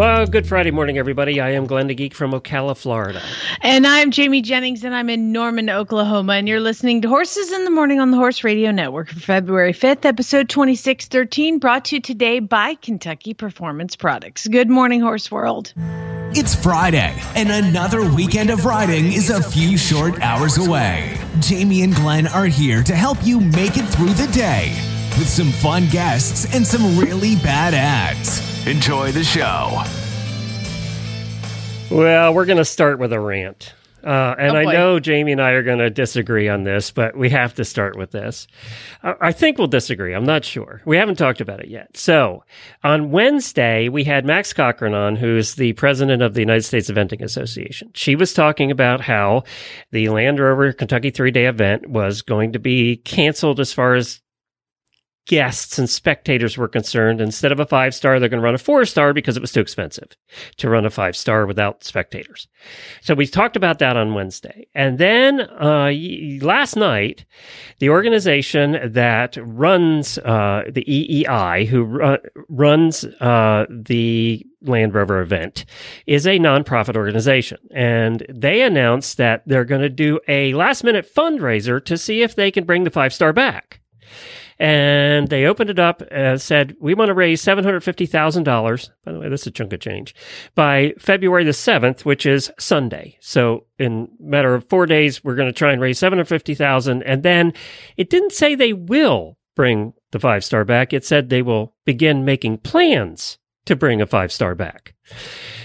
[0.00, 1.42] Well, good Friday morning, everybody.
[1.42, 3.20] I am Glenn the Geek from Ocala, Florida.
[3.60, 6.32] And I'm Jamie Jennings, and I'm in Norman, Oklahoma.
[6.32, 9.74] And you're listening to Horses in the Morning on the Horse Radio Network for February
[9.74, 14.48] 5th, episode 2613, brought to you today by Kentucky Performance Products.
[14.48, 15.74] Good morning, Horse World.
[16.32, 21.18] It's Friday, and another weekend of riding is a few short hours away.
[21.40, 24.70] Jamie and Glenn are here to help you make it through the day
[25.18, 28.49] with some fun guests and some really bad ads.
[28.66, 29.82] Enjoy the show.
[31.90, 33.74] Well, we're going to start with a rant.
[34.04, 37.16] Uh, and Oh, I know Jamie and I are going to disagree on this, but
[37.16, 38.46] we have to start with this.
[39.02, 40.14] I I think we'll disagree.
[40.14, 40.80] I'm not sure.
[40.86, 41.96] We haven't talked about it yet.
[41.96, 42.44] So
[42.82, 47.22] on Wednesday, we had Max Corcoran on, who's the president of the United States Eventing
[47.22, 47.90] Association.
[47.94, 49.42] She was talking about how
[49.90, 54.20] the Land Rover Kentucky three day event was going to be canceled as far as
[55.26, 57.20] guests and spectators were concerned.
[57.20, 59.52] Instead of a five star, they're going to run a four star because it was
[59.52, 60.16] too expensive
[60.56, 62.48] to run a five star without spectators.
[63.00, 64.66] So we talked about that on Wednesday.
[64.74, 65.92] And then uh,
[66.42, 67.24] last night,
[67.78, 75.64] the organization that runs uh, the EEI, who ru- runs uh, the Land Rover event,
[76.06, 77.58] is a nonprofit organization.
[77.72, 82.34] And they announced that they're going to do a last minute fundraiser to see if
[82.34, 83.80] they can bring the five star back
[84.60, 88.44] and they opened it up and said, "We want to raise seven hundred fifty thousand
[88.44, 90.14] dollars." By the way, that's a chunk of change
[90.54, 93.16] by February the seventh, which is Sunday.
[93.20, 96.54] So, in matter of four days, we're going to try and raise seven hundred fifty
[96.54, 97.02] thousand.
[97.04, 97.54] And then
[97.96, 100.92] it didn't say they will bring the five star back.
[100.92, 104.94] It said they will begin making plans to bring a five star back.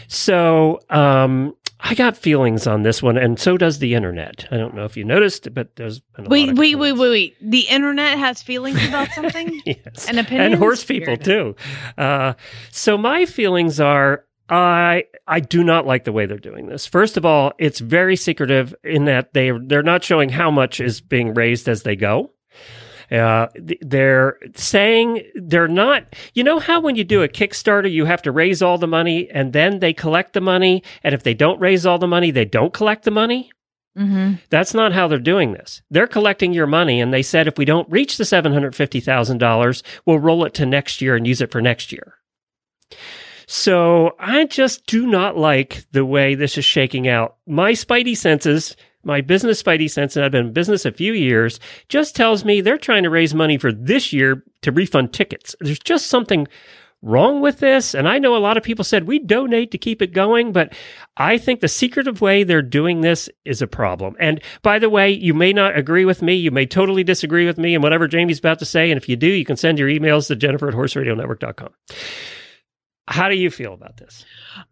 [0.07, 1.53] So, um,
[1.87, 4.47] I got feelings on this one, and so does the internet.
[4.49, 7.35] I don't know if you noticed, but there's been Wait, wait, wait, wait, wait.
[7.39, 9.61] The internet has feelings about something?
[9.67, 10.07] yes.
[10.07, 10.53] And opinions?
[10.53, 11.55] and horse people too.
[11.95, 12.33] Uh,
[12.71, 16.87] so my feelings are I I do not like the way they're doing this.
[16.87, 21.01] First of all, it's very secretive in that they they're not showing how much is
[21.01, 22.31] being raised as they go.
[23.11, 23.47] Uh,
[23.81, 26.15] they're saying they're not.
[26.33, 29.29] You know how when you do a Kickstarter, you have to raise all the money
[29.29, 32.45] and then they collect the money, and if they don't raise all the money, they
[32.45, 33.51] don't collect the money.
[33.97, 34.35] mm-hmm.
[34.49, 35.81] That's not how they're doing this.
[35.89, 40.45] They're collecting your money, and they said if we don't reach the $750,000, we'll roll
[40.45, 42.15] it to next year and use it for next year.
[43.47, 47.37] So I just do not like the way this is shaking out.
[47.45, 51.59] My spidey senses, my business spidey sense, and I've been in business a few years,
[51.89, 55.55] just tells me they're trying to raise money for this year to refund tickets.
[55.59, 56.47] There's just something
[57.05, 57.93] wrong with this.
[57.93, 60.73] And I know a lot of people said we donate to keep it going, but
[61.17, 64.15] I think the secretive way they're doing this is a problem.
[64.19, 66.33] And by the way, you may not agree with me.
[66.33, 68.89] You may totally disagree with me and whatever Jamie's about to say.
[68.89, 71.69] And if you do, you can send your emails to Jennifer at horseradionetwork.com.
[73.07, 74.25] How do you feel about this?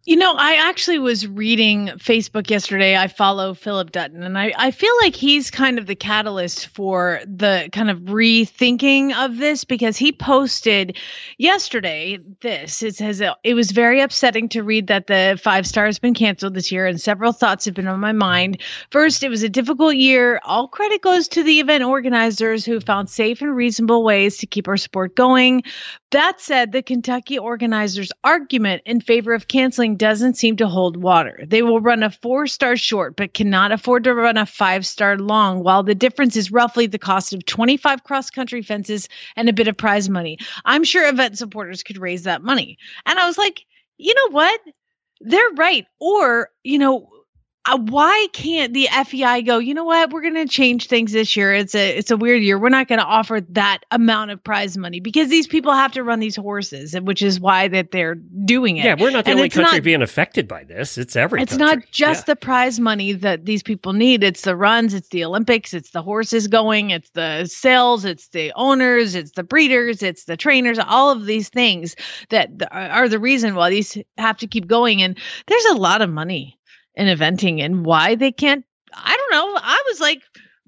[0.06, 2.98] You know, I actually was reading Facebook yesterday.
[2.98, 7.22] I follow Philip Dutton, and I, I feel like he's kind of the catalyst for
[7.28, 10.98] the kind of rethinking of this because he posted
[11.38, 12.82] yesterday this.
[12.82, 16.16] It says uh, it was very upsetting to read that the five star has been
[16.16, 18.62] canceled this year, and several thoughts have been on my mind.
[18.90, 20.42] First, it was a difficult year.
[20.44, 24.68] All credit goes to the event organizers who found safe and reasonable ways to keep
[24.68, 25.64] our sport going.
[26.12, 31.44] That said, the Kentucky organizers' argument in favor of canceling doesn't seem to hold water.
[31.46, 35.18] They will run a four star short, but cannot afford to run a five star
[35.18, 39.54] long, while the difference is roughly the cost of 25 cross country fences and a
[39.54, 40.38] bit of prize money.
[40.66, 42.78] I'm sure event supporters could raise that money.
[43.06, 43.66] And I was like,
[43.98, 44.60] you know what?
[45.22, 45.86] They're right.
[46.00, 47.10] Or, you know,
[47.66, 49.58] uh, why can't the FEI go?
[49.58, 50.12] You know what?
[50.12, 51.54] We're going to change things this year.
[51.54, 52.60] It's a it's a weird year.
[52.60, 56.04] We're not going to offer that amount of prize money because these people have to
[56.04, 58.84] run these horses, which is why that they're doing it.
[58.84, 60.98] Yeah, we're not the And only country not- being affected by this.
[60.98, 61.78] It's every it's country.
[61.78, 64.24] not just the prize money that these people need.
[64.26, 68.52] It's the runs, it's the Olympics, it's the horses going, it's the sales, it's the
[68.58, 71.96] owners, it's the breeders, it's the trainers, all of these things
[72.30, 75.02] that are the reason why these have to keep going.
[75.02, 75.18] And
[75.48, 76.58] there's a lot of money
[76.96, 78.66] in eventing and why they can't.
[78.94, 79.60] I don't know.
[79.62, 80.22] I was like,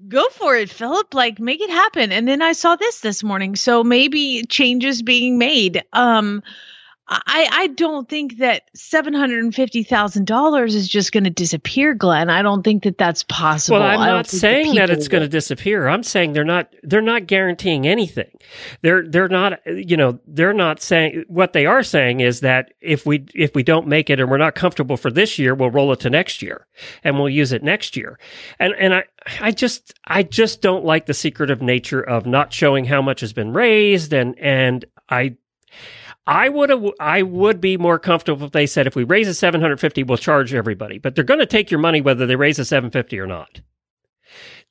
[0.08, 1.14] go for it, Philip.
[1.14, 2.12] Like, make it happen.
[2.12, 3.56] And then I saw this this morning.
[3.56, 5.84] So maybe changes being made.
[5.92, 6.42] Um,
[7.08, 11.30] I, I don't think that seven hundred and fifty thousand dollars is just going to
[11.30, 12.30] disappear, Glenn.
[12.30, 13.78] I don't think that that's possible.
[13.78, 15.86] Well, I'm not saying that it's going to disappear.
[15.86, 18.36] I'm saying they're not they're not guaranteeing anything.
[18.82, 23.06] They're they're not you know they're not saying what they are saying is that if
[23.06, 25.92] we if we don't make it and we're not comfortable for this year, we'll roll
[25.92, 26.66] it to next year
[27.04, 28.18] and we'll use it next year.
[28.58, 29.04] And and I
[29.40, 33.32] I just I just don't like the secretive nature of not showing how much has
[33.32, 35.36] been raised and and I
[36.26, 39.34] I would have I would be more comfortable if they said if we raise a
[39.34, 40.98] 750 we'll charge everybody.
[40.98, 43.60] But they're going to take your money whether they raise a 750 or not.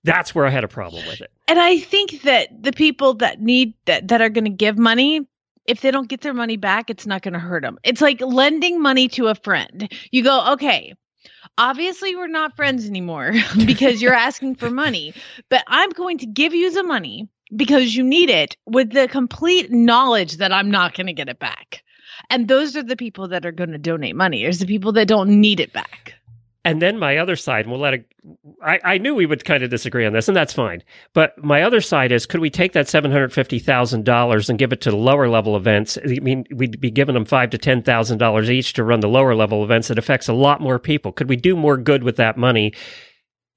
[0.04, 1.32] That's where I had a problem with it.
[1.48, 5.28] And I think that the people that need that that are going to give money,
[5.66, 7.80] if they don't get their money back, it's not going to hurt them.
[7.84, 9.92] It's like lending money to a friend.
[10.12, 10.94] You go, okay,
[11.58, 13.34] obviously we're not friends anymore
[13.66, 15.14] because you're asking for money,
[15.50, 19.72] but I'm going to give you the money because you need it with the complete
[19.72, 21.84] knowledge that I'm not going to get it back.
[22.30, 24.42] And those are the people that are going to donate money.
[24.42, 26.14] There's the people that don't need it back.
[26.64, 28.06] And then my other side, and we'll let it.
[28.64, 30.82] I, I knew we would kind of disagree on this, and that's fine.
[31.14, 34.58] But my other side is, could we take that seven hundred fifty thousand dollars and
[34.58, 35.96] give it to the lower level events?
[36.04, 39.08] I mean, we'd be giving them five to ten thousand dollars each to run the
[39.08, 39.92] lower level events.
[39.92, 41.12] It affects a lot more people.
[41.12, 42.74] Could we do more good with that money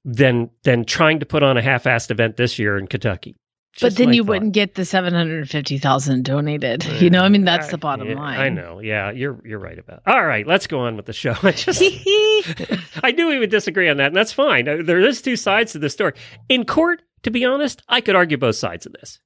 [0.05, 3.35] than than trying to put on a half-assed event this year in Kentucky?
[3.81, 4.29] But then you thought.
[4.29, 6.83] wouldn't get the 750,000 donated.
[6.83, 8.39] You know, I mean that's I- the bottom yeah, line.
[8.39, 8.79] I know.
[8.79, 10.01] Yeah, you're you're right about.
[10.05, 11.35] All right, let's go on with the show.
[11.43, 11.81] I just
[13.03, 14.65] I knew we would disagree on that, and that's fine.
[14.65, 16.13] There is two sides to the story.
[16.49, 19.19] In court, to be honest, I could argue both sides of this.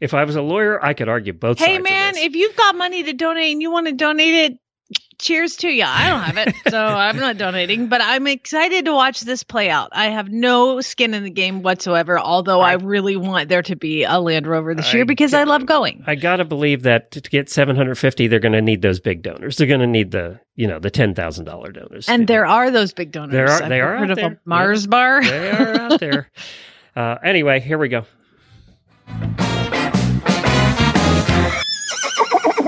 [0.00, 3.02] If I was a lawyer, I could argue both hey man, if you've got money
[3.04, 4.58] to donate and you want to donate it,
[5.18, 5.84] cheers to you.
[5.86, 9.68] I don't have it, so I'm not donating, but I'm excited to watch this play
[9.68, 9.90] out.
[9.92, 13.76] I have no skin in the game whatsoever, although I, I- really want there to
[13.76, 16.02] be a Land Rover this year I because I love going.
[16.06, 19.56] I gotta believe that to get 750, they're going to need those big donors.
[19.58, 22.08] They're going to need the you know the ten thousand dollar donors.
[22.08, 23.32] And to- there are those big donors.
[23.32, 24.40] There are- I've they are heard out of a there.
[24.44, 25.22] Mars bar.
[25.22, 26.30] they are out there.
[26.96, 28.04] Uh, anyway, here we go.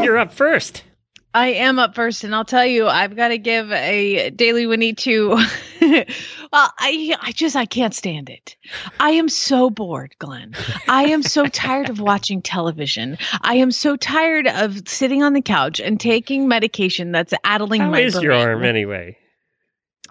[0.01, 0.85] You're up first.
[1.35, 4.93] I am up first, and I'll tell you, I've got to give a daily Whinny
[4.93, 5.29] to.
[5.81, 8.57] well, I I just I can't stand it.
[9.01, 10.55] I am so bored, Glenn.
[10.89, 13.17] I am so tired of watching television.
[13.41, 17.91] I am so tired of sitting on the couch and taking medication that's addling How
[17.91, 19.17] my is your arm anyway?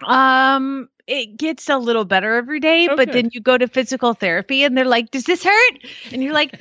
[0.04, 4.14] Um, it gets a little better every day, Oh, but then you go to physical
[4.14, 5.78] therapy and they're like, "Does this hurt?"
[6.10, 6.58] And you're like,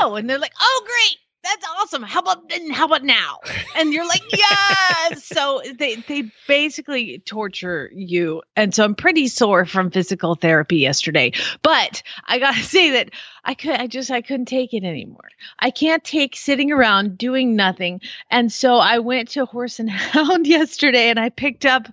[0.00, 2.04] "No," and they're like, "Oh, great." That's awesome.
[2.04, 2.70] How about then?
[2.70, 3.38] How about now?
[3.74, 5.24] And you're like, yes.
[5.24, 11.32] so they they basically torture you, and so I'm pretty sore from physical therapy yesterday.
[11.62, 13.10] But I gotta say that
[13.44, 15.28] I could, I just, I couldn't take it anymore.
[15.58, 20.46] I can't take sitting around doing nothing, and so I went to Horse and Hound
[20.46, 21.88] yesterday, and I picked up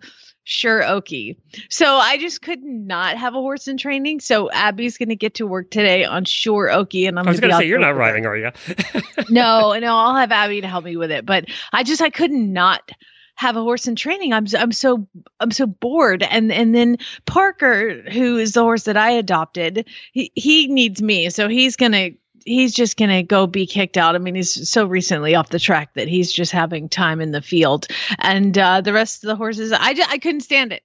[0.51, 1.37] Sure Okie.
[1.69, 4.19] So I just could not have a horse in training.
[4.19, 7.39] So Abby's going to get to work today on Sure Okie, and I'm I was
[7.39, 8.51] going to say you're not riding, are you?
[9.29, 11.25] no, no, I'll have Abby to help me with it.
[11.25, 12.91] But I just I could not not
[13.35, 14.33] have a horse in training.
[14.33, 15.07] I'm I'm so
[15.39, 16.23] I'm so bored.
[16.23, 21.29] And and then Parker, who is the horse that I adopted, he he needs me,
[21.29, 22.11] so he's gonna
[22.45, 24.15] he's just gonna go be kicked out.
[24.15, 27.41] I mean, he's so recently off the track that he's just having time in the
[27.41, 27.87] field,
[28.19, 30.83] and uh, the rest of the horses, I just, I couldn't stand it.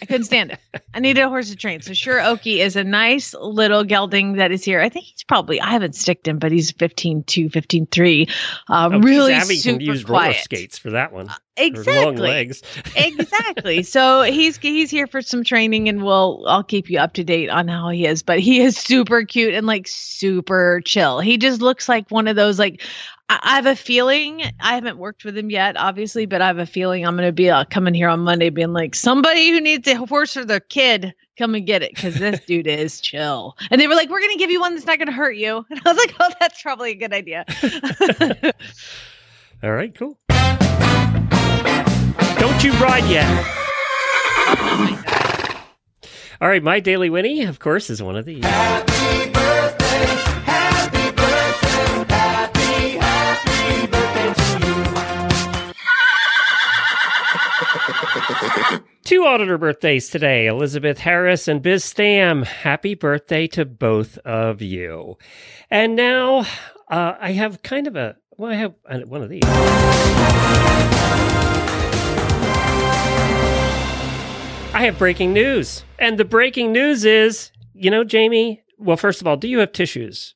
[0.00, 0.58] I couldn't stand it.
[0.94, 1.82] I needed a horse to train.
[1.82, 4.80] So sure, Okie is a nice little gelding that is here.
[4.80, 8.28] I think he's probably I haven't sticked him, but he's 15 2, 15 3.
[8.68, 11.26] Uh, Oh, really Abby super can use roller skates for that one.
[11.26, 12.16] Long Exactly.
[12.16, 12.62] legs.
[12.96, 13.82] exactly.
[13.82, 17.48] So he's he's here for some training, and we'll I'll keep you up to date
[17.50, 18.22] on how he is.
[18.22, 21.20] But he is super cute and like super chill.
[21.20, 22.82] He just looks like one of those like.
[23.28, 26.58] I I have a feeling I haven't worked with him yet, obviously, but I have
[26.58, 29.60] a feeling I'm going to be uh, coming here on Monday, being like, somebody who
[29.60, 33.56] needs a horse for their kid, come and get it because this dude is chill.
[33.70, 35.36] And they were like, we're going to give you one that's not going to hurt
[35.36, 35.64] you.
[35.74, 37.44] And I was like, oh, that's probably a good idea.
[39.62, 40.18] All right, cool.
[42.38, 43.26] Don't you ride yet.
[46.40, 48.44] All right, my daily Whinny, of course, is one of these.
[59.24, 62.42] Auditor birthdays today, Elizabeth Harris and Biz Stam.
[62.42, 65.16] Happy birthday to both of you.
[65.70, 66.40] And now
[66.90, 69.42] uh, I have kind of a, well, I have uh, one of these.
[74.74, 75.84] I have breaking news.
[75.98, 79.72] And the breaking news is, you know, Jamie, well, first of all, do you have
[79.72, 80.34] tissues?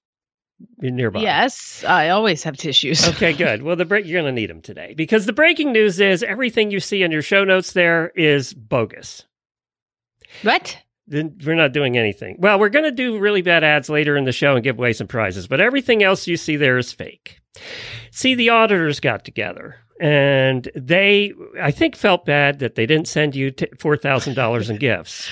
[0.79, 1.21] Nearby?
[1.21, 3.07] Yes, I always have tissues.
[3.09, 3.63] Okay, good.
[3.63, 6.71] Well, the break you're going to need them today because the breaking news is everything
[6.71, 9.25] you see in your show notes there is bogus.
[10.43, 10.79] What?
[11.07, 12.37] Then we're not doing anything.
[12.39, 14.93] Well, we're going to do really bad ads later in the show and give away
[14.93, 17.41] some prizes, but everything else you see there is fake.
[18.11, 23.35] See, the auditors got together and they, I think, felt bad that they didn't send
[23.35, 25.29] you t- $4,000 in gifts.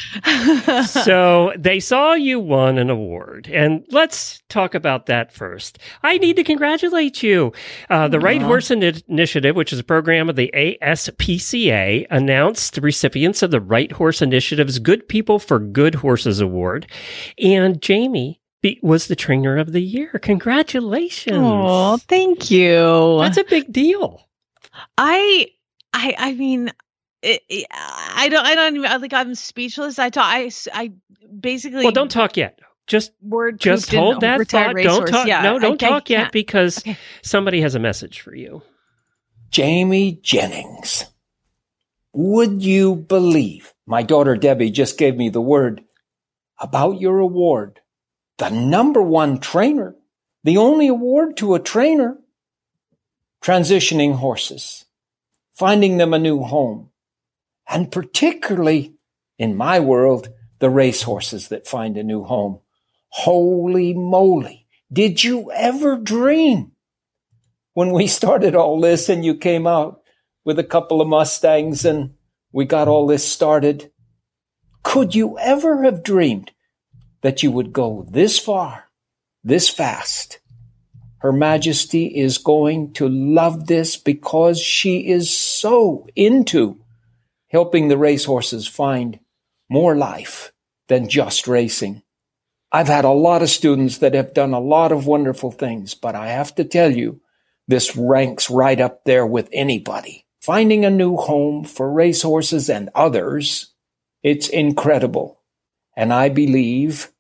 [1.03, 3.49] so they saw you won an award.
[3.53, 5.79] And let's talk about that first.
[6.03, 7.53] I need to congratulate you.
[7.91, 12.81] Uh, the Right Horse Ini- Initiative, which is a program of the ASPCA, announced the
[12.81, 16.87] recipients of the Right Horse Initiative's Good People for Good Horses Award.
[17.39, 18.41] And Jamie
[18.83, 20.19] was the trainer of the year.
[20.21, 21.37] Congratulations.
[21.39, 23.19] Oh, thank you.
[23.21, 24.27] That's a big deal.
[24.99, 25.49] I,
[25.93, 26.73] I, I mean,
[27.23, 29.13] it, it- I don't, I don't even like.
[29.13, 29.99] I'm speechless.
[29.99, 30.25] I talk.
[30.27, 30.93] I I
[31.41, 31.85] basically.
[31.85, 32.59] Well, don't talk yet.
[32.87, 34.75] Just Word just hold that thought.
[34.75, 34.99] racehorse.
[34.99, 35.27] Don't talk.
[35.27, 36.97] Yeah, no, don't I talk yet because Okay.
[37.23, 38.63] somebody has a message for you.
[39.51, 41.05] Jamie Jennings.
[42.13, 45.83] Would you believe my daughter Debbie just gave me the word
[46.61, 47.81] about your award?
[48.39, 49.97] The number one trainer,
[50.45, 52.19] the only award to a trainer.
[53.43, 54.85] Transitioning horses,
[55.55, 56.91] finding them a new home,
[57.69, 58.95] and particularly
[59.39, 60.29] in my world,
[60.59, 62.61] the race horses that find a new home.
[63.09, 64.67] Holy moly.
[64.93, 66.73] Did you ever dream
[67.75, 70.03] when we started all this and you came out
[70.45, 72.15] with a couple of Mustangs and
[72.53, 73.91] we got all this started?
[74.83, 76.53] Could you ever have dreamed
[77.23, 78.85] that you would go this far,
[79.43, 80.39] this fast?
[81.19, 86.81] Her Majesty is going to love this because she is so into
[87.49, 89.19] helping the racehorses find
[89.69, 90.53] more life
[90.89, 92.03] than just racing.
[92.71, 96.15] I've had a lot of students that have done a lot of wonderful things, but
[96.15, 97.21] I have to tell you,
[97.69, 100.27] this ranks right up there with anybody.
[100.43, 103.73] Finding a new home for racehorses and others,
[104.23, 105.41] it's incredible.
[105.97, 107.11] And I believe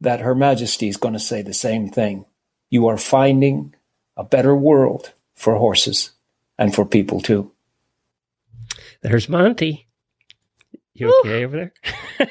[0.00, 2.24] that Her Majesty is going to say the same thing.
[2.70, 3.74] You are finding
[4.16, 6.10] a better world for horses
[6.58, 7.52] and for people too.
[9.02, 9.86] There's Monty.
[10.94, 11.70] You okay over
[12.18, 12.28] there?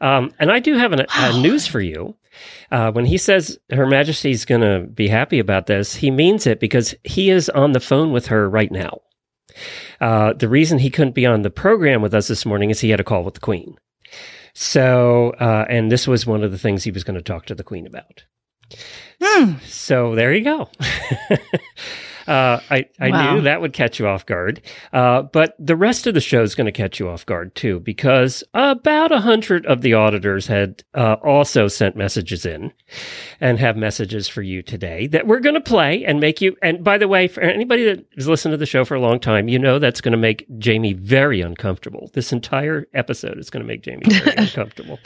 [0.00, 2.14] um, and I do have an, a news for you.
[2.70, 6.60] Uh, when he says Her Majesty's going to be happy about this, he means it
[6.60, 9.00] because he is on the phone with her right now.
[10.00, 12.90] Uh, the reason he couldn't be on the program with us this morning is he
[12.90, 13.76] had a call with the Queen.
[14.54, 17.54] So, uh, and this was one of the things he was going to talk to
[17.54, 18.24] the Queen about.
[19.22, 19.54] Hmm.
[19.64, 20.68] So there you go.
[22.28, 23.34] uh, I I Wow.
[23.34, 24.60] knew that would catch you off guard,
[24.92, 27.80] uh, but the rest of the show is going to catch you off guard too,
[27.80, 32.72] because about a hundred of the auditors had uh, also sent messages in,
[33.40, 36.54] and have messages for you today that we're going to play and make you.
[36.62, 39.18] And by the way, for anybody that has listened to the show for a long
[39.18, 42.10] time, you know that's going to make Jamie very uncomfortable.
[42.14, 44.98] This entire episode is going to make Jamie very uncomfortable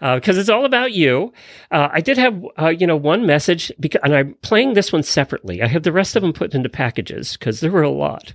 [0.00, 1.32] because it's all about you.
[1.70, 5.02] Uh, I did have, uh, you know, one message, because, and I'm playing this one
[5.02, 5.62] separately.
[5.62, 8.34] I have the rest of them put into packages because there were a lot.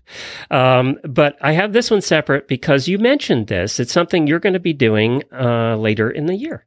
[0.49, 3.79] Um, but I have this one separate because you mentioned this.
[3.79, 6.65] It's something you're going to be doing uh, later in the year.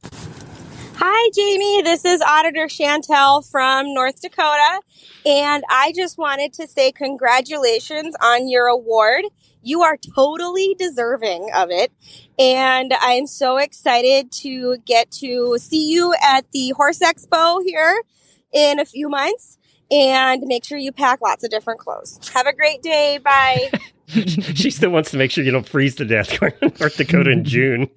[1.00, 1.82] Hi, Jamie.
[1.82, 4.80] This is Auditor Chantel from North Dakota.
[5.26, 9.24] And I just wanted to say congratulations on your award.
[9.62, 11.92] You are totally deserving of it.
[12.38, 18.00] And I'm so excited to get to see you at the Horse Expo here
[18.52, 19.57] in a few months.
[19.90, 22.21] And make sure you pack lots of different clothes.
[22.35, 23.18] Have a great day.
[23.18, 23.71] Bye.
[24.09, 27.30] she still wants to make sure you don't freeze to death going to North Dakota
[27.30, 27.88] in June.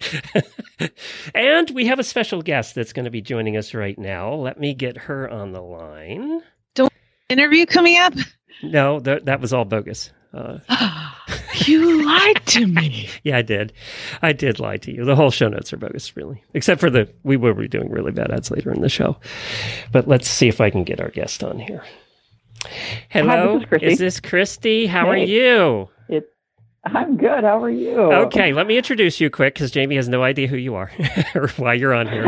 [1.35, 4.33] and we have a special guest that's going to be joining us right now.
[4.33, 6.41] Let me get her on the line.
[6.75, 6.91] Don't
[7.29, 8.13] interview coming up.
[8.61, 10.11] No, th- that was all bogus.
[10.33, 10.59] Uh,
[11.65, 13.09] you lied to me.
[13.23, 13.73] yeah, I did.
[14.21, 15.03] I did lie to you.
[15.05, 18.11] The whole show notes are bogus, really, except for the we will be doing really
[18.11, 19.17] bad ads later in the show.
[19.91, 21.83] But let's see if I can get our guest on here.
[23.09, 23.95] Hello, this is Christie.
[23.95, 24.85] this Christie?
[24.87, 25.89] How are you?
[26.07, 26.29] It,
[26.85, 27.43] I'm good.
[27.43, 27.97] How are you?
[27.99, 30.91] Okay, let me introduce you quick because Jamie has no idea who you are
[31.35, 32.25] or why you're on here.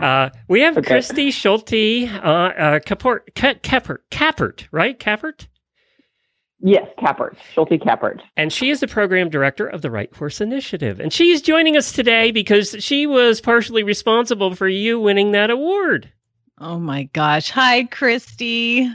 [0.00, 0.86] Uh, we have Okay.
[0.88, 4.98] Christie Schulte, uh, uh, Kaport, Ka- Kappert, Kappert, right?
[4.98, 5.46] Kappert?
[6.68, 8.20] Yes, Kappert, Schulte Kappert.
[8.36, 10.98] And she is the program director of the Right Horse Initiative.
[10.98, 16.10] And she's joining us today because she was partially responsible for you winning that award.
[16.58, 17.50] Oh my gosh.
[17.50, 18.90] Hi, Christie.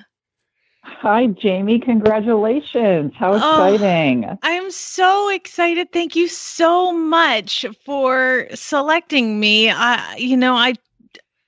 [0.84, 1.80] Hi, Jamie.
[1.80, 3.14] Congratulations.
[3.18, 3.36] How Oh.
[3.74, 4.26] exciting.
[4.44, 5.94] I am so excited.
[5.94, 9.70] Thank you so much for selecting me.
[9.72, 10.74] I you know, I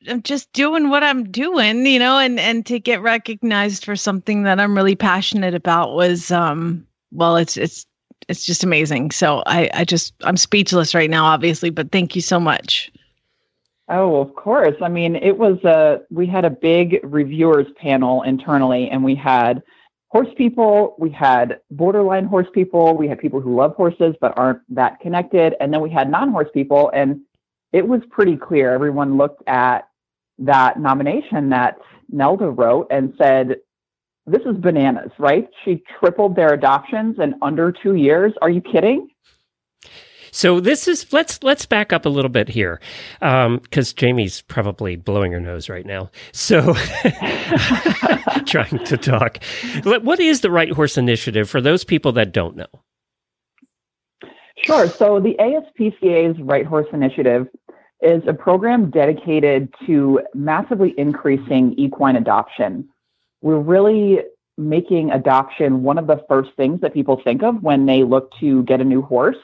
[0.07, 4.43] I'm just doing what I'm doing, you know, and and to get recognized for something
[4.43, 7.85] that I'm really passionate about was um well, it's it's
[8.27, 9.11] it's just amazing.
[9.11, 12.91] So I I just I'm speechless right now obviously, but thank you so much.
[13.89, 14.75] Oh, of course.
[14.81, 19.61] I mean, it was a we had a big reviewers panel internally and we had
[20.09, 24.61] horse people, we had borderline horse people, we had people who love horses but aren't
[24.69, 27.19] that connected, and then we had non-horse people and
[27.73, 28.71] it was pretty clear.
[28.71, 29.87] Everyone looked at
[30.39, 31.77] that nomination that
[32.09, 33.57] Nelda wrote and said,
[34.25, 35.47] This is bananas, right?
[35.63, 38.33] She tripled their adoptions in under two years.
[38.41, 39.09] Are you kidding?
[40.33, 42.81] So this is let's let's back up a little bit here,
[43.19, 46.09] because um, Jamie's probably blowing her nose right now.
[46.31, 46.73] So
[48.47, 49.43] trying to talk.
[49.83, 52.65] What is the Right Horse Initiative for those people that don't know?
[54.63, 54.87] Sure.
[54.87, 57.47] So the ASPCA's Right Horse Initiative
[58.03, 62.87] is a program dedicated to massively increasing equine adoption.
[63.41, 64.19] We're really
[64.57, 68.63] making adoption one of the first things that people think of when they look to
[68.63, 69.37] get a new horse.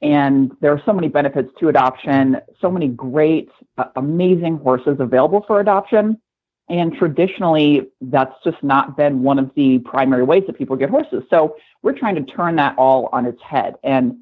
[0.00, 5.44] And there are so many benefits to adoption, so many great, uh, amazing horses available
[5.46, 6.20] for adoption.
[6.68, 11.24] And traditionally, that's just not been one of the primary ways that people get horses.
[11.30, 13.74] So we're trying to turn that all on its head.
[13.82, 14.18] And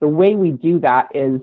[0.00, 1.40] the way we do that is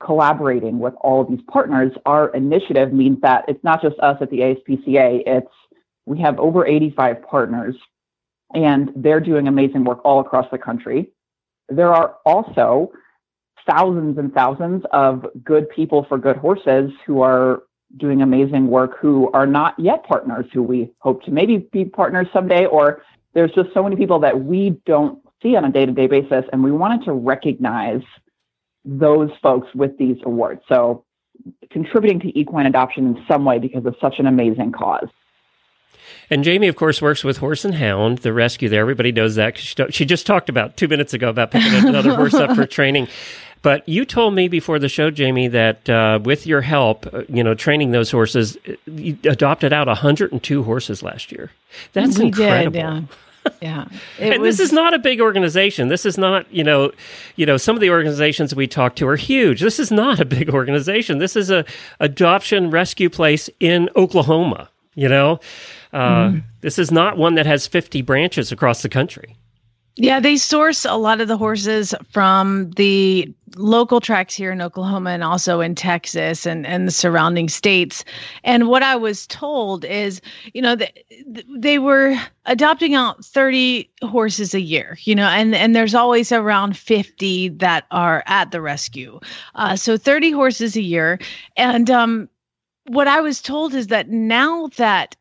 [0.00, 4.30] collaborating with all of these partners, our initiative means that it's not just us at
[4.30, 5.52] the ASPCA, it's
[6.06, 7.76] we have over 85 partners
[8.54, 11.10] and they're doing amazing work all across the country.
[11.68, 12.90] There are also
[13.66, 17.62] thousands and thousands of good people for good horses who are
[17.96, 22.26] doing amazing work who are not yet partners who we hope to maybe be partners
[22.32, 23.02] someday or
[23.34, 26.70] there's just so many people that we don't see on a day-to-day basis and we
[26.70, 28.02] wanted to recognize
[28.84, 30.62] those folks with these awards.
[30.68, 31.04] So
[31.70, 35.08] contributing to equine adoption in some way because of such an amazing cause.
[36.28, 38.80] And Jamie, of course, works with Horse and Hound, the rescue there.
[38.80, 39.58] Everybody knows that.
[39.58, 43.08] She, she just talked about two minutes ago about picking another horse up for training.
[43.62, 47.44] But you told me before the show, Jamie, that uh, with your help, uh, you
[47.44, 51.50] know, training those horses, you adopted out 102 horses last year.
[51.92, 52.70] That's we incredible.
[52.72, 53.00] Did, yeah
[53.60, 53.86] yeah.
[54.18, 54.56] and was...
[54.56, 55.88] this is not a big organization.
[55.88, 56.92] This is not, you know,
[57.36, 59.60] you know, some of the organizations we talk to are huge.
[59.60, 61.18] This is not a big organization.
[61.18, 61.64] This is a
[62.00, 65.40] adoption rescue place in Oklahoma, you know.
[65.92, 66.42] Uh, mm.
[66.60, 69.36] This is not one that has 50 branches across the country.
[69.96, 75.10] Yeah, they source a lot of the horses from the local tracks here in Oklahoma
[75.10, 78.04] and also in Texas and, and the surrounding states.
[78.44, 80.20] And what I was told is,
[80.54, 80.98] you know, that
[81.48, 86.76] they were adopting out 30 horses a year, you know, and, and there's always around
[86.76, 89.18] 50 that are at the rescue.
[89.56, 91.18] Uh, so 30 horses a year.
[91.56, 92.28] And um,
[92.86, 95.16] what I was told is that now that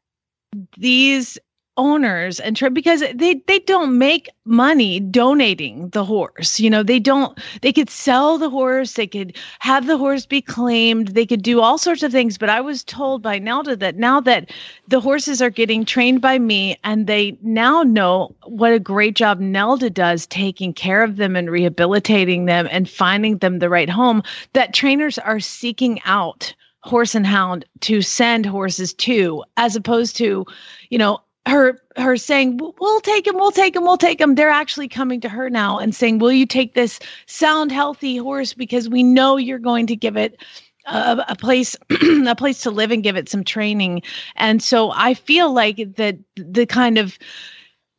[0.78, 1.38] these
[1.80, 7.40] owners and because they they don't make money donating the horse you know they don't
[7.62, 11.62] they could sell the horse they could have the horse be claimed they could do
[11.62, 12.38] all sorts of things.
[12.38, 14.52] But i was told by nelda that now that
[14.90, 19.40] the horses are getting trained by me and they now know what a great job
[19.40, 24.22] nelda does taking care of them and rehabilitating them and finding them the right home
[24.52, 30.46] that trainers are seeking out horse and hound to send horses to as opposed to
[30.90, 34.36] you know her her saying we'll take him we'll take him we'll take him.
[34.36, 38.54] They're actually coming to her now and saying will you take this sound healthy horse?
[38.54, 40.42] Because we know you're going to give it
[40.86, 41.76] a, a place
[42.28, 44.02] a place to live and give it some training.
[44.36, 47.18] And so i feel like that the kind of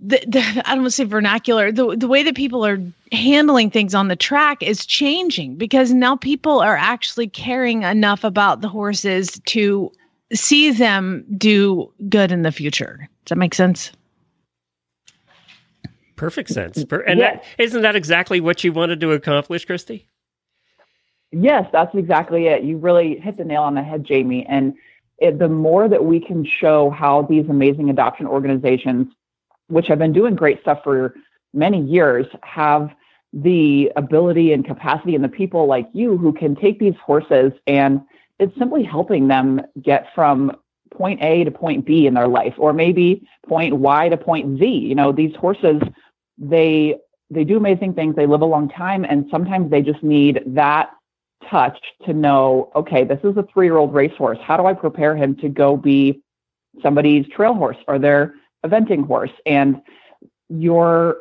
[0.01, 2.81] the, the I don't want to say vernacular, the, the way that people are
[3.13, 8.63] handling things on the track is changing because now people are actually caring enough about
[8.63, 9.93] the horses to
[10.33, 13.09] see them do good in the future.
[13.31, 13.93] Does that make sense?
[16.17, 16.79] Perfect sense.
[16.79, 17.45] And yes.
[17.57, 20.09] that, isn't that exactly what you wanted to accomplish, Christie?
[21.31, 22.65] Yes, that's exactly it.
[22.65, 24.45] You really hit the nail on the head, Jamie.
[24.49, 24.75] And
[25.19, 29.07] it, the more that we can show how these amazing adoption organizations,
[29.69, 31.15] which have been doing great stuff for
[31.55, 32.91] many years, have
[33.33, 38.01] the ability and capacity and the people like you who can take these horses and
[38.41, 40.51] it's simply helping them get from
[40.95, 44.67] point A to point B in their life, or maybe point Y to point Z.
[44.67, 45.81] You know, these horses,
[46.39, 46.97] they
[47.31, 48.17] they do amazing things.
[48.17, 50.91] They live a long time, and sometimes they just need that
[51.49, 54.39] touch to know, okay, this is a three-year-old racehorse.
[54.43, 56.23] How do I prepare him to go be
[56.83, 59.31] somebody's trail horse or their eventing horse?
[59.47, 59.81] And
[60.49, 61.19] your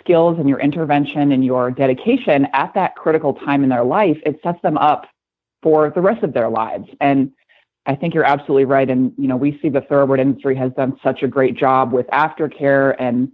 [0.00, 4.40] skills and your intervention and your dedication at that critical time in their life, it
[4.42, 5.06] sets them up
[5.62, 6.88] for the rest of their lives.
[7.00, 7.32] And
[7.88, 8.88] I think you're absolutely right.
[8.88, 12.06] And, you know, we see the thoroughbred industry has done such a great job with
[12.08, 13.32] aftercare and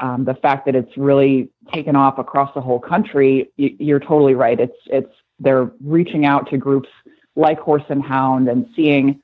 [0.00, 3.50] um, the fact that it's really taken off across the whole country.
[3.58, 4.58] You're totally right.
[4.58, 6.88] It's, it's, they're reaching out to groups
[7.36, 9.22] like Horse and Hound and seeing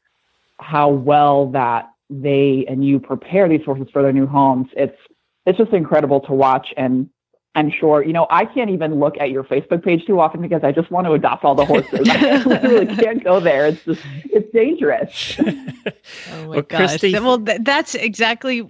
[0.61, 4.69] how well that they and you prepare these horses for their new homes.
[4.77, 4.99] It's,
[5.47, 6.75] it's just incredible to watch.
[6.77, 7.09] And
[7.57, 10.63] I'm sure, you know, I can't even look at your Facebook page too often because
[10.63, 12.07] I just want to adopt all the horses.
[12.07, 13.67] I literally can't go there.
[13.67, 15.37] It's just, it's dangerous.
[15.41, 15.45] oh
[16.33, 16.79] my well, gosh.
[16.99, 18.61] Christie, well, th- that's exactly,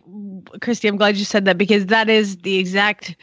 [0.61, 3.17] Christie, I'm glad you said that because that is the exact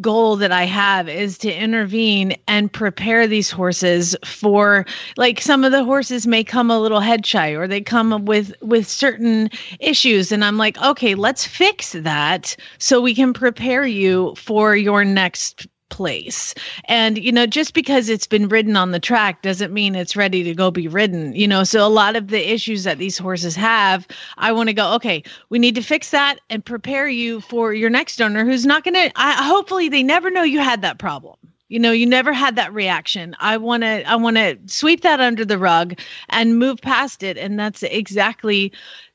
[0.00, 4.84] goal that I have is to intervene and prepare these horses for
[5.16, 8.52] like some of the horses may come a little head shy or they come with
[8.62, 9.50] with certain
[9.80, 10.32] issues.
[10.32, 15.66] And I'm like okay let's fix that so we can prepare you for your next
[15.88, 16.54] place.
[16.86, 20.42] And, you know, just because it's been ridden on the track doesn't mean it's ready
[20.42, 21.64] to go be ridden, you know.
[21.64, 24.06] So a lot of the issues that these horses have,
[24.38, 27.90] I want to go, okay, we need to fix that and prepare you for your
[27.90, 31.36] next owner who's not going to, hopefully, they never know you had that problem.
[31.68, 33.34] You know, you never had that reaction.
[33.40, 37.36] I want to I want to sweep that under the rug and move past it
[37.36, 38.72] and that's exactly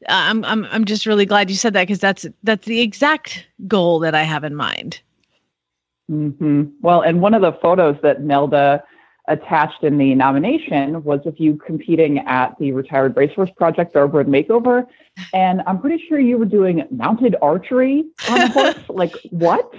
[0.09, 3.47] uh, I'm I'm I'm just really glad you said that because that's that's the exact
[3.69, 4.99] goal that I have in mind.
[6.11, 6.63] Mm-hmm.
[6.81, 8.83] Well, and one of the photos that Nelda
[9.31, 14.85] attached in the nomination was of you competing at the Retired Racehorse Project Thoroughbred Makeover.
[15.33, 18.77] And I'm pretty sure you were doing mounted archery on a horse.
[18.89, 19.73] like, what?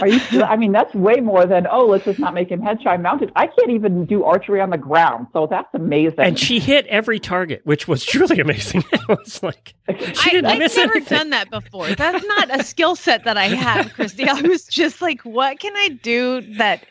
[0.00, 2.82] Are you, I mean, that's way more than, oh, let's just not make him head
[2.82, 3.30] shy mounted.
[3.36, 5.28] I can't even do archery on the ground.
[5.32, 6.20] So that's amazing.
[6.20, 8.84] And she hit every target, which was truly amazing.
[8.92, 11.18] it was like, she didn't I, miss I've never anything.
[11.18, 11.88] done that before.
[11.94, 14.28] That's not a skill set that I have, Christie.
[14.28, 16.84] I was just like, what can I do that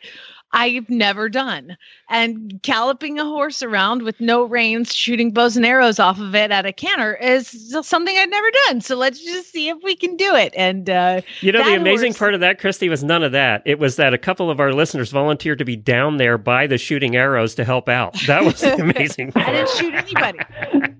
[0.53, 1.77] I've never done.
[2.09, 6.51] And galloping a horse around with no reins, shooting bows and arrows off of it
[6.51, 8.81] at a canter is something I've never done.
[8.81, 10.53] So let's just see if we can do it.
[10.55, 12.19] And uh, you know, the amazing horse...
[12.19, 13.61] part of that, Christie, was none of that.
[13.65, 16.77] It was that a couple of our listeners volunteered to be down there by the
[16.77, 18.17] shooting arrows to help out.
[18.27, 19.33] That was the amazing.
[19.35, 20.39] I didn't shoot anybody.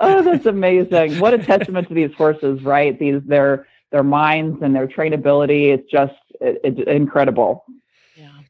[0.00, 1.18] oh, that's amazing!
[1.18, 2.96] What a testament to these horses, right?
[2.98, 5.74] These their their minds and their trainability.
[5.74, 7.64] It's just it, it's incredible.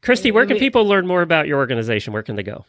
[0.05, 2.13] Christie, where can people learn more about your organization?
[2.13, 2.67] Where can they go?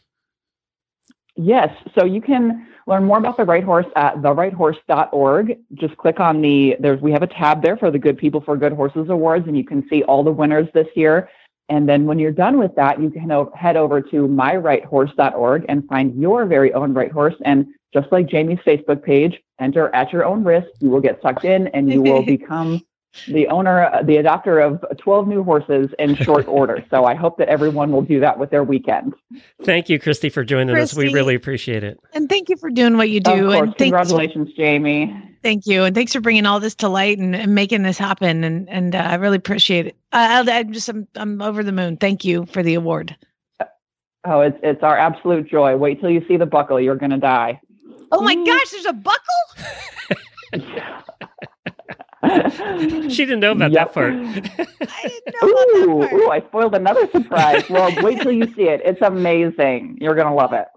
[1.35, 5.57] Yes, so you can learn more about the Right Horse at therighthorse.org.
[5.73, 8.55] Just click on the there's we have a tab there for the Good People for
[8.55, 11.29] Good Horses Awards, and you can see all the winners this year.
[11.67, 16.15] And then when you're done with that, you can head over to myrighthorse.org and find
[16.15, 17.35] your very own right horse.
[17.43, 20.67] And just like Jamie's Facebook page, enter at your own risk.
[20.79, 22.85] You will get sucked in and you will become
[23.27, 26.83] the owner, the adopter of 12 new horses in short order.
[26.89, 29.13] So I hope that everyone will do that with their weekend.
[29.63, 30.97] Thank you, Christie, for joining Christie, us.
[30.97, 31.99] We really appreciate it.
[32.13, 33.31] And thank you for doing what you do.
[33.31, 33.67] Of course.
[33.67, 35.15] And congratulations, Jamie.
[35.43, 38.43] Thank you, and thanks for bringing all this to light and, and making this happen.
[38.43, 39.95] And and uh, I really appreciate it.
[40.11, 41.97] I, I'm just I'm, I'm over the moon.
[41.97, 43.15] Thank you for the award.
[44.25, 45.77] Oh, it's it's our absolute joy.
[45.77, 46.81] Wait till you see the buckle.
[46.81, 47.61] You're gonna die.
[48.11, 49.21] Oh my gosh, there's a buckle.
[53.09, 53.87] she didn't know about yep.
[53.87, 54.13] that part.
[54.13, 56.13] I didn't know about that part.
[56.13, 57.69] Ooh, I spoiled another surprise.
[57.69, 58.81] well, wait till you see it.
[58.83, 59.97] It's amazing.
[60.01, 60.67] You're gonna love it.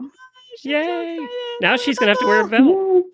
[0.63, 1.17] Yay!
[1.17, 1.29] So
[1.61, 3.05] now she's gonna have to wear a belt.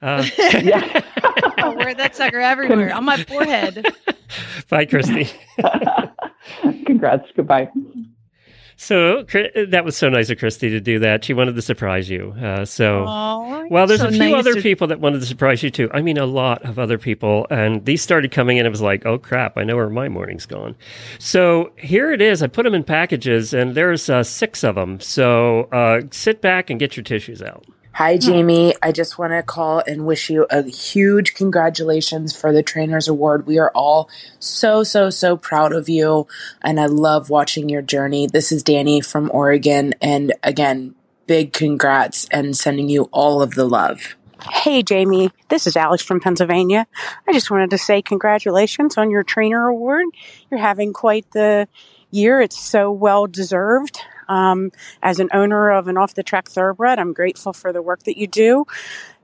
[0.00, 0.24] Uh,
[0.62, 1.02] yeah.
[1.58, 3.86] I'll wear that sucker everywhere on my forehead.
[4.68, 5.28] Bye, Christie.
[6.86, 7.28] Congrats.
[7.34, 7.68] Goodbye.
[8.82, 11.24] So that was so nice of Christie to do that.
[11.24, 12.32] She wanted to surprise you.
[12.32, 14.60] Uh, so, Aww, well, there's so a few nice other to...
[14.60, 15.88] people that wanted to surprise you too.
[15.94, 18.66] I mean, a lot of other people, and these started coming in.
[18.66, 20.74] It was like, oh crap, I know where my morning's gone.
[21.20, 22.42] So here it is.
[22.42, 24.98] I put them in packages, and there's uh, six of them.
[24.98, 27.64] So uh, sit back and get your tissues out.
[27.94, 28.20] Hi, hmm.
[28.20, 28.74] Jamie.
[28.82, 33.46] I just want to call and wish you a huge congratulations for the Trainers Award.
[33.46, 36.26] We are all so, so, so proud of you,
[36.62, 38.26] and I love watching your journey.
[38.26, 40.94] This is Danny from Oregon, and again,
[41.26, 44.16] big congrats and sending you all of the love.
[44.50, 45.30] Hey, Jamie.
[45.50, 46.86] This is Alex from Pennsylvania.
[47.28, 50.06] I just wanted to say congratulations on your Trainer Award.
[50.50, 51.68] You're having quite the
[52.10, 52.40] year.
[52.40, 54.00] It's so well deserved.
[54.28, 58.04] Um, as an owner of an off the track thoroughbred, I'm grateful for the work
[58.04, 58.66] that you do.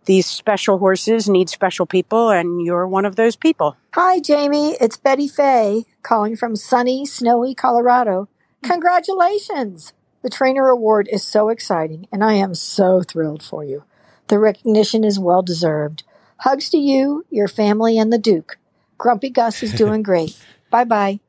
[0.04, 3.76] These special horses need special people, and you're one of those people.
[3.94, 4.76] Hi, Jamie.
[4.80, 8.28] It's Betty Fay calling from sunny, snowy Colorado.
[8.62, 9.92] Congratulations!
[10.22, 13.84] The Trainer Award is so exciting, and I am so thrilled for you.
[14.28, 16.04] The recognition is well deserved.
[16.38, 18.58] Hugs to you, your family, and the Duke.
[18.96, 20.36] Grumpy Gus is doing great.
[20.70, 21.20] Bye bye.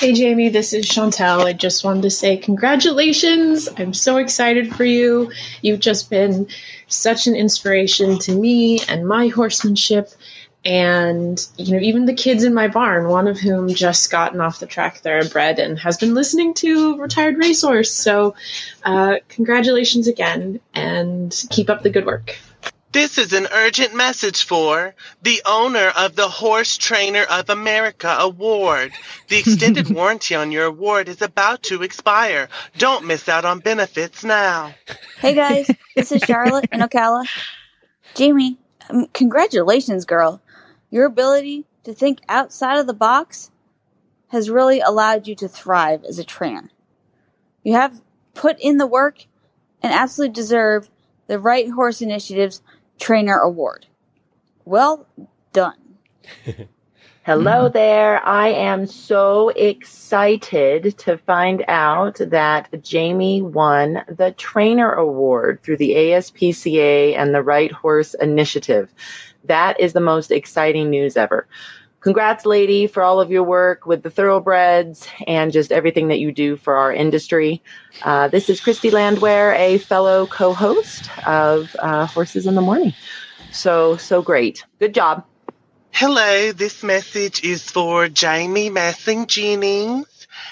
[0.00, 1.44] Hey Jamie, this is Chantel.
[1.44, 3.68] I just wanted to say congratulations.
[3.76, 5.30] I'm so excited for you.
[5.60, 6.48] You've just been
[6.86, 10.08] such an inspiration to me and my horsemanship.
[10.64, 14.58] And, you know, even the kids in my barn, one of whom just gotten off
[14.58, 17.92] the track thoroughbred and has been listening to Retired Racehorse.
[17.92, 18.34] So,
[18.82, 22.38] uh, congratulations again and keep up the good work.
[22.92, 28.92] This is an urgent message for the owner of the Horse Trainer of America Award.
[29.28, 32.48] The extended warranty on your award is about to expire.
[32.78, 34.74] Don't miss out on benefits now.
[35.18, 37.28] Hey guys, this is Charlotte in Ocala.
[38.16, 40.42] Jamie, um, congratulations, girl.
[40.90, 43.52] Your ability to think outside of the box
[44.30, 46.70] has really allowed you to thrive as a trainer.
[47.62, 48.00] You have
[48.34, 49.26] put in the work
[49.80, 50.90] and absolutely deserve
[51.28, 52.60] the Right Horse Initiative's
[53.00, 53.86] Trainer Award.
[54.64, 55.06] Well
[55.52, 55.96] done.
[57.22, 58.24] Hello there.
[58.24, 65.92] I am so excited to find out that Jamie won the Trainer Award through the
[65.92, 68.92] ASPCA and the Right Horse Initiative.
[69.44, 71.46] That is the most exciting news ever.
[72.00, 76.32] Congrats, lady, for all of your work with the thoroughbreds and just everything that you
[76.32, 77.62] do for our industry.
[78.02, 82.94] Uh, this is Christy Landwehr, a fellow co host of uh, Horses in the Morning.
[83.52, 84.64] So, so great.
[84.78, 85.26] Good job.
[85.92, 90.06] Hello, this message is for Jamie Messing Jennings.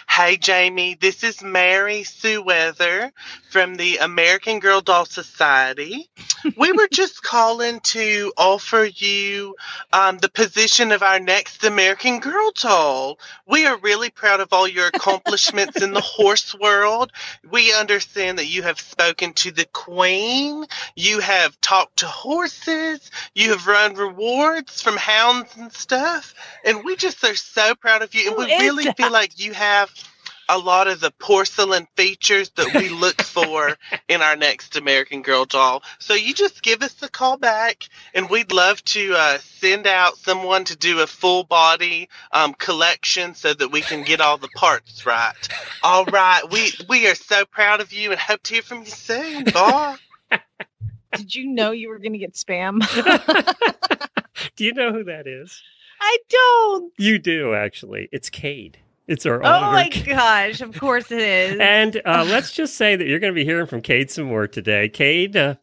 [0.09, 3.13] Hey Jamie, this is Mary Sue Weather
[3.51, 6.09] from the American Girl Doll Society.
[6.57, 9.55] we were just calling to offer you
[9.93, 13.19] um, the position of our next American Girl Doll.
[13.47, 17.13] We are really proud of all your accomplishments in the horse world.
[17.49, 20.65] We understand that you have spoken to the Queen,
[20.97, 26.97] you have talked to horses, you have run rewards from hounds and stuff, and we
[26.97, 28.27] just are so proud of you.
[28.29, 28.97] And Who we really that?
[28.97, 29.78] feel like you have
[30.49, 33.77] a lot of the porcelain features that we look for
[34.09, 35.83] in our next American Girl doll.
[35.99, 40.17] So you just give us a call back, and we'd love to uh, send out
[40.17, 44.49] someone to do a full body um, collection so that we can get all the
[44.49, 45.35] parts right.
[45.83, 48.87] All right, we we are so proud of you and hope to hear from you
[48.87, 49.45] soon.
[49.45, 49.97] Bye.
[51.15, 52.81] Did you know you were going to get spam?
[54.57, 55.63] Do you know who that is?
[56.01, 56.93] I don't.
[56.97, 58.09] You do, actually.
[58.13, 58.79] It's Cade.
[59.09, 60.61] It's our Oh my gosh!
[60.61, 61.59] Of course it is.
[61.61, 64.47] And uh, let's just say that you're going to be hearing from Cade some more
[64.47, 64.89] today.
[64.91, 65.55] Cade, uh,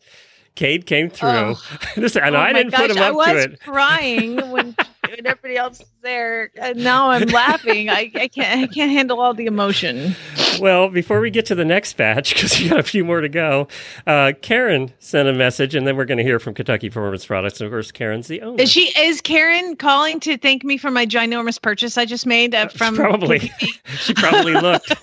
[0.55, 1.29] Cade came through.
[1.29, 1.61] Oh.
[1.95, 3.59] And Oh I didn't put gosh, him I up was to it.
[3.61, 4.75] crying when,
[5.09, 6.51] when everybody else is there.
[6.55, 7.89] And now I'm laughing.
[7.89, 8.63] I, I can't.
[8.63, 10.15] I can't handle all the emotion.
[10.59, 13.29] Well, before we get to the next batch, because we got a few more to
[13.29, 13.67] go,
[14.07, 17.59] uh, Karen sent a message, and then we're going to hear from Kentucky Performance Products.
[17.59, 18.61] And of course, Karen's the owner.
[18.61, 18.91] Is she?
[18.97, 22.95] Is Karen calling to thank me for my ginormous purchase I just made uh, from
[22.95, 23.39] probably.
[23.99, 24.93] she probably looked.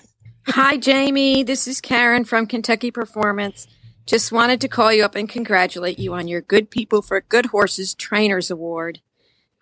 [0.47, 1.43] Hi, Jamie.
[1.43, 3.67] This is Karen from Kentucky Performance.
[4.05, 7.47] Just wanted to call you up and congratulate you on your Good People for Good
[7.47, 8.99] Horses Trainers Award.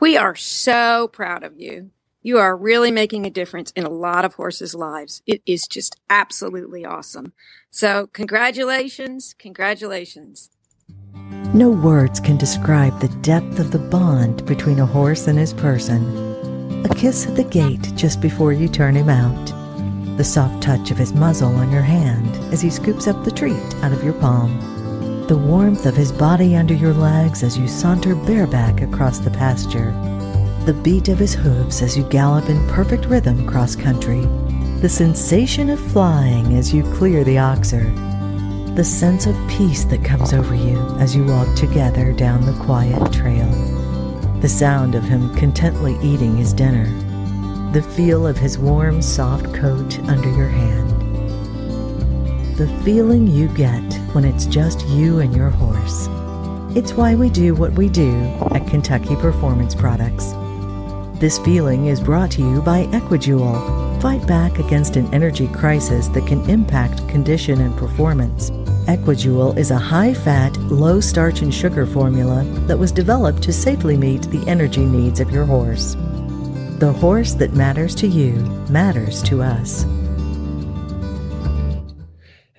[0.01, 1.91] We are so proud of you.
[2.23, 5.21] You are really making a difference in a lot of horses' lives.
[5.27, 7.33] It is just absolutely awesome.
[7.69, 10.49] So, congratulations, congratulations.
[11.53, 16.83] No words can describe the depth of the bond between a horse and his person.
[16.83, 19.45] A kiss at the gate just before you turn him out.
[20.17, 23.75] The soft touch of his muzzle on your hand as he scoops up the treat
[23.83, 24.80] out of your palm.
[25.31, 29.91] The warmth of his body under your legs as you saunter bareback across the pasture.
[30.65, 34.25] The beat of his hooves as you gallop in perfect rhythm cross country.
[34.81, 37.95] The sensation of flying as you clear the oxer
[38.75, 43.13] the sense of peace that comes over you as you walk together down the quiet
[43.13, 43.49] trail,
[44.41, 46.87] the sound of him contently eating his dinner,
[47.71, 50.90] the feel of his warm, soft coat under your hand,
[52.61, 53.81] the feeling you get
[54.13, 56.07] when it's just you and your horse.
[56.77, 58.13] It's why we do what we do
[58.51, 60.33] at Kentucky Performance Products.
[61.19, 63.99] This feeling is brought to you by EquiDuel.
[63.99, 68.51] Fight back against an energy crisis that can impact condition and performance.
[68.85, 73.97] EquiDuel is a high fat, low starch and sugar formula that was developed to safely
[73.97, 75.95] meet the energy needs of your horse.
[76.77, 78.33] The horse that matters to you
[78.69, 79.83] matters to us.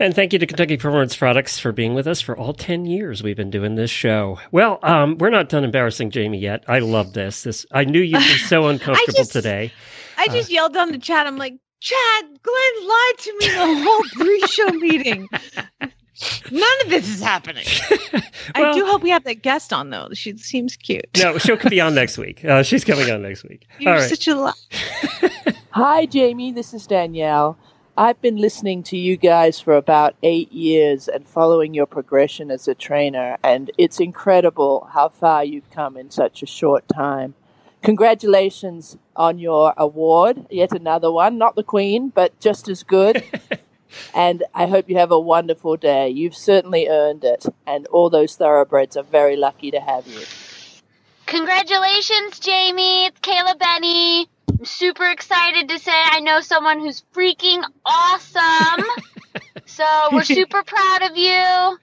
[0.03, 3.23] And thank you to Kentucky Performance Products for being with us for all 10 years
[3.23, 4.41] we've been doing this show.
[4.51, 6.65] Well, um, we're not done embarrassing Jamie yet.
[6.67, 7.45] I love this.
[7.45, 9.73] This I knew you'd be so uncomfortable just- today.
[10.19, 11.29] I just yelled down the chat.
[11.29, 15.29] I'm like, Chad, Glenn lied to me the whole pre-show meeting.
[16.51, 17.65] None of this is happening.
[18.57, 20.09] I do hope we have that guest on though.
[20.15, 21.07] She seems cute.
[21.19, 22.45] No, she'll be on next week.
[22.45, 23.69] Uh, she's coming on next week.
[23.79, 24.11] You're all right.
[24.11, 24.53] such a lie.
[25.71, 26.51] Hi, Jamie.
[26.51, 27.57] This is Danielle.
[27.97, 32.67] I've been listening to you guys for about eight years and following your progression as
[32.67, 37.35] a trainer, and it's incredible how far you've come in such a short time.
[37.83, 43.23] Congratulations on your award, yet another one, not the Queen, but just as good.
[44.15, 46.09] and I hope you have a wonderful day.
[46.09, 50.23] You've certainly earned it, and all those thoroughbreds are very lucky to have you.
[51.27, 53.05] Congratulations, Jamie.
[53.05, 54.32] It's Kayla Benny.
[54.63, 58.87] I'm super excited to say I know someone who's freaking awesome.
[59.67, 61.79] so we're super proud of you.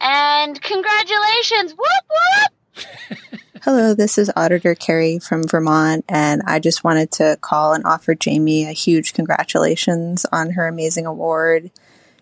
[0.00, 1.74] And congratulations.
[1.74, 3.38] Whoop, whoop.
[3.62, 8.14] Hello, this is Auditor Carrie from Vermont, and I just wanted to call and offer
[8.14, 11.70] Jamie a huge congratulations on her amazing award.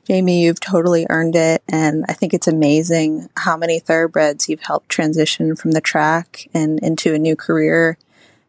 [0.09, 4.89] Jamie, you've totally earned it, and I think it's amazing how many thoroughbreds you've helped
[4.89, 7.97] transition from the track and into a new career.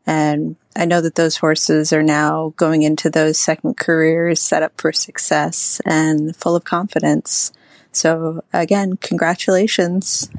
[0.05, 4.79] And I know that those horses are now going into those second careers set up
[4.79, 7.51] for success and full of confidence.
[7.91, 10.29] So, again, congratulations.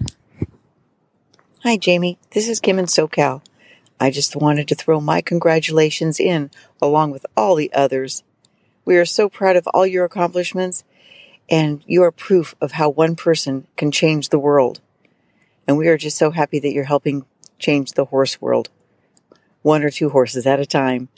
[1.62, 2.18] Hi, Jamie.
[2.32, 3.42] This is Kim in SoCal.
[4.00, 8.24] I just wanted to throw my congratulations in along with all the others.
[8.84, 10.82] We are so proud of all your accomplishments,
[11.48, 14.80] and you are proof of how one person can change the world.
[15.68, 17.26] And we are just so happy that you're helping
[17.60, 18.70] change the horse world,
[19.62, 21.08] one or two horses at a time.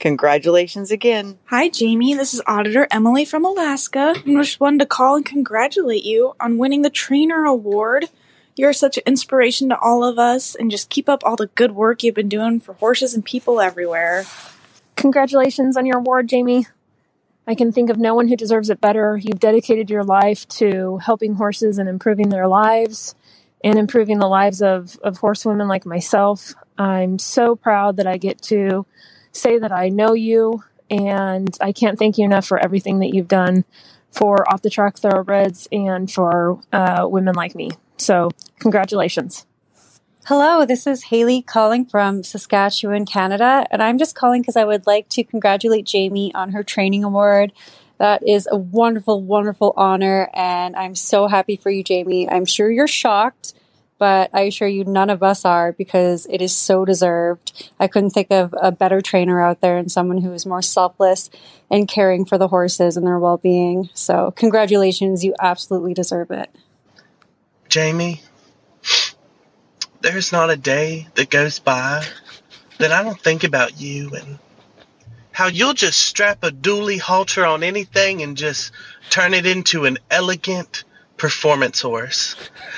[0.00, 1.38] Congratulations again.
[1.46, 2.14] Hi, Jamie.
[2.14, 4.14] This is Auditor Emily from Alaska.
[4.16, 8.06] I just wanted to call and congratulate you on winning the Trainer Award.
[8.56, 11.72] You're such an inspiration to all of us, and just keep up all the good
[11.72, 14.24] work you've been doing for horses and people everywhere.
[14.96, 16.66] Congratulations on your award, Jamie.
[17.46, 19.16] I can think of no one who deserves it better.
[19.16, 23.14] You've dedicated your life to helping horses and improving their lives
[23.62, 26.54] and improving the lives of, of horsewomen like myself.
[26.78, 28.86] I'm so proud that I get to
[29.32, 33.28] say that I know you, and I can't thank you enough for everything that you've
[33.28, 33.64] done
[34.10, 37.70] for off the track thoroughbreds and for uh, women like me.
[37.96, 39.46] So, congratulations.
[40.26, 44.86] Hello, this is Haley calling from Saskatchewan, Canada, and I'm just calling because I would
[44.86, 47.52] like to congratulate Jamie on her training award.
[47.98, 52.28] That is a wonderful, wonderful honor, and I'm so happy for you, Jamie.
[52.28, 53.52] I'm sure you're shocked,
[53.98, 57.70] but I assure you none of us are because it is so deserved.
[57.78, 61.30] I couldn't think of a better trainer out there and someone who is more selfless
[61.70, 63.88] and caring for the horses and their well being.
[63.94, 66.50] So, congratulations, you absolutely deserve it.
[67.68, 68.20] Jamie,
[70.00, 72.04] there's not a day that goes by
[72.78, 74.38] that I don't think about you and
[75.32, 78.70] how you'll just strap a dually halter on anything and just
[79.10, 80.84] turn it into an elegant
[81.24, 82.36] performance horse.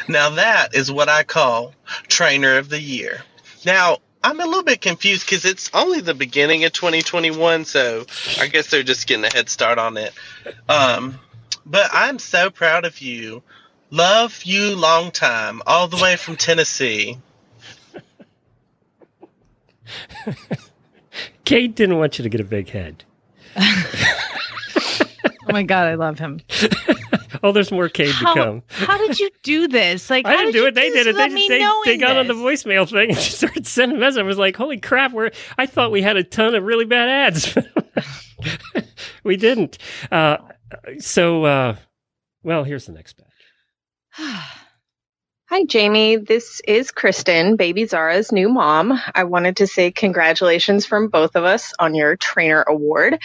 [0.08, 1.74] Now that is what I call
[2.08, 3.22] trainer of the year.
[3.64, 8.06] Now, I'm a little bit confused because it's only the beginning of 2021, so
[8.40, 10.12] I guess they're just getting a head start on it.
[10.68, 11.18] Um,
[11.64, 13.42] but I'm so proud of you
[13.90, 17.18] Love you long time, all the way from Tennessee.
[21.44, 23.04] Cade didn't want you to get a big head.
[23.56, 23.70] oh
[25.48, 26.40] my god, I love him.
[27.46, 28.62] oh, there's more Cade How, to come.
[28.68, 30.10] how did you do this?
[30.10, 30.74] Like, I didn't did do it.
[30.74, 31.16] They did it.
[31.16, 34.18] They just they, they got on the voicemail thing and just started sending messages.
[34.18, 35.12] I was like, "Holy crap!
[35.12, 37.56] We're." I thought we had a ton of really bad ads.
[39.24, 39.78] we didn't.
[40.10, 40.38] Uh,
[40.98, 41.76] so, uh,
[42.42, 44.52] well, here's the next batch.
[45.48, 46.16] Hi, Jamie.
[46.16, 49.00] This is Kristen, baby Zara's new mom.
[49.14, 53.20] I wanted to say congratulations from both of us on your trainer award.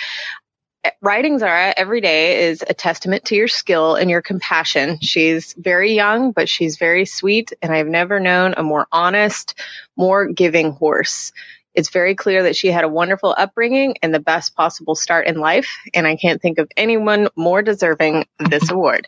[1.01, 4.99] Riding Zara every day is a testament to your skill and your compassion.
[5.01, 9.59] She's very young, but she's very sweet, and I've never known a more honest,
[9.95, 11.31] more giving horse.
[11.73, 15.39] It's very clear that she had a wonderful upbringing and the best possible start in
[15.39, 19.07] life, and I can't think of anyone more deserving this award.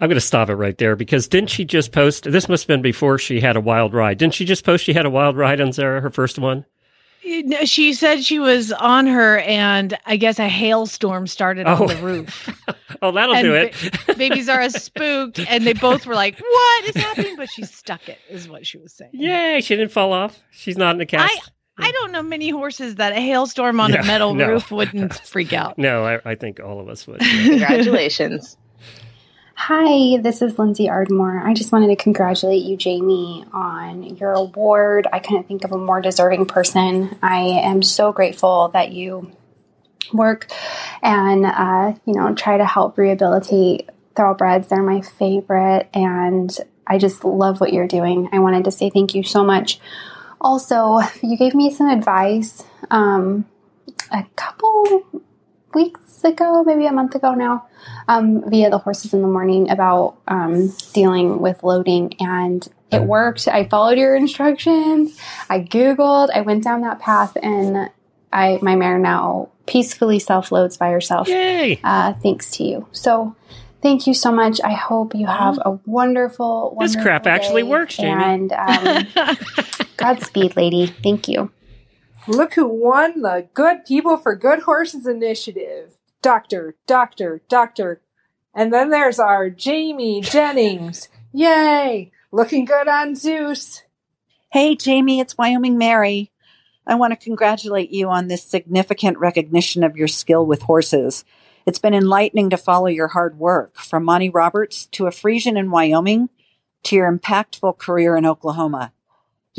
[0.00, 2.30] I'm going to stop it right there because didn't she just post?
[2.30, 4.18] This must have been before she had a wild ride.
[4.18, 6.66] Didn't she just post she had a wild ride on Zara, her first one?
[7.44, 11.74] No, She said she was on her, and I guess a hailstorm started Oh.
[11.82, 12.02] on the oh.
[12.02, 12.48] roof.
[13.02, 13.74] Oh, that'll and do it.
[14.06, 18.10] ba- baby Zara spooked, and they both were like, "What is happening?" But she stuck
[18.10, 19.12] it, is what she was saying.
[19.14, 20.38] Yay, she didn't fall off.
[20.50, 21.32] She's not in the cast.
[21.78, 24.48] I I don't know many horses that a hailstorm on Yeah, a metal no.
[24.48, 25.78] roof wouldn't freak out.
[25.78, 27.20] no, I, I think all of us would.
[27.20, 28.58] Congratulations.
[29.64, 31.46] Hi, this is Lindsay Ardmore.
[31.46, 35.06] I just wanted to congratulate you, Jamie, on your award.
[35.12, 37.14] I couldn't think of a more deserving person.
[37.22, 39.30] I am so grateful that you
[40.14, 40.50] work
[41.02, 44.68] and uh, you know try to help rehabilitate thoroughbreds.
[44.68, 46.50] They're my favorite, and
[46.86, 48.30] I just love what you're doing.
[48.32, 49.78] I wanted to say thank you so much.
[50.40, 52.64] Also, you gave me some advice.
[52.90, 53.44] Um,
[54.10, 55.02] a couple
[55.74, 57.66] weeks ago, maybe a month ago now,
[58.08, 63.46] um, via the horses in the morning about um, dealing with loading, and it worked.
[63.48, 65.18] I followed your instructions.
[65.48, 66.30] I googled.
[66.34, 67.90] I went down that path, and
[68.32, 71.28] I my mare now peacefully self loads by herself.
[71.28, 71.80] Yay!
[71.82, 72.86] Uh, thanks to you.
[72.92, 73.36] So.
[73.82, 74.60] Thank you so much.
[74.62, 78.22] I hope you have a wonderful, wonderful This crap actually works, Jamie.
[78.22, 79.06] And um,
[79.96, 80.86] Godspeed, lady.
[80.86, 81.50] Thank you.
[82.28, 85.96] Look who won the Good People for Good Horses initiative.
[86.22, 88.02] Doctor, doctor, doctor.
[88.54, 91.08] And then there's our Jamie Jennings.
[91.32, 92.12] Yay!
[92.30, 93.82] Looking good on Zeus.
[94.52, 96.30] Hey, Jamie, it's Wyoming Mary.
[96.86, 101.24] I want to congratulate you on this significant recognition of your skill with horses.
[101.66, 105.70] It's been enlightening to follow your hard work, from Monty Roberts to a Friesian in
[105.70, 106.28] Wyoming
[106.84, 108.92] to your impactful career in Oklahoma.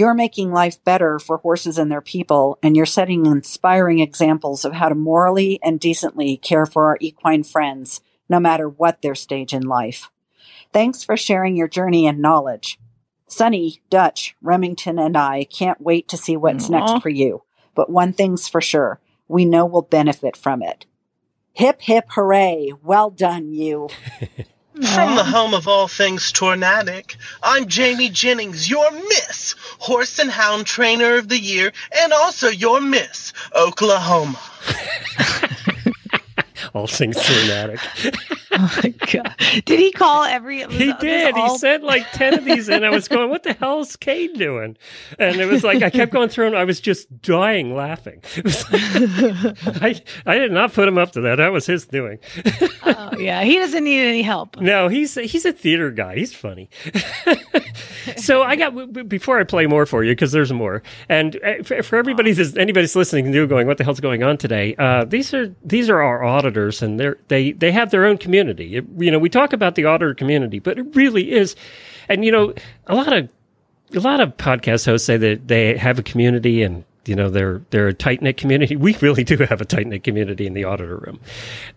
[0.02, 4.74] You're making life better for horses and their people, and you're setting inspiring examples of
[4.74, 9.54] how to morally and decently care for our equine friends, no matter what their stage
[9.54, 10.10] in life.
[10.74, 12.80] Thanks for sharing your journey and knowledge.
[13.28, 16.80] Sunny, Dutch, Remington, and I can't wait to see what's Aw.
[16.80, 17.44] next for you.
[17.76, 20.88] But one thing's for sure we know we'll benefit from it.
[21.54, 22.74] Hip, hip, hooray.
[22.82, 23.90] Well done, you.
[24.74, 30.66] From the home of all things tornadic, I'm Jamie Jennings, your Miss Horse and Hound
[30.66, 34.40] Trainer of the Year, and also your Miss Oklahoma.
[36.74, 37.80] All things dramatic.
[38.54, 39.36] oh my god!
[39.66, 40.66] Did he call every?
[40.66, 41.36] was- He did.
[41.36, 44.34] He sent like 10 of these, and I was going, What the hell is Cade
[44.36, 44.78] doing?
[45.20, 48.22] And it was like, I kept going through, and I was just dying laughing.
[48.42, 51.36] Like- I, I did not put him up to that.
[51.36, 52.20] That was his doing.
[52.84, 54.60] Oh, yeah, he doesn't need any help.
[54.60, 56.16] No, he's he's a theater guy.
[56.16, 56.70] He's funny.
[58.18, 61.84] so I got before I play more for you because there's more, and uh, for,
[61.84, 64.76] for everybody that's anybody's listening to going, what the hell's going on today?
[64.78, 68.76] Uh, these are these are our auditors, and they're they they have their own community.
[68.78, 71.56] It- you know, we talk about the auditor community, but it really is,
[72.10, 72.54] and you know,
[72.88, 73.30] a lot of
[73.96, 77.62] a lot of podcast hosts say that they have a community and you know they're
[77.72, 78.76] they're a tight knit community.
[78.76, 81.20] We really do have a tight knit community in the auditor room.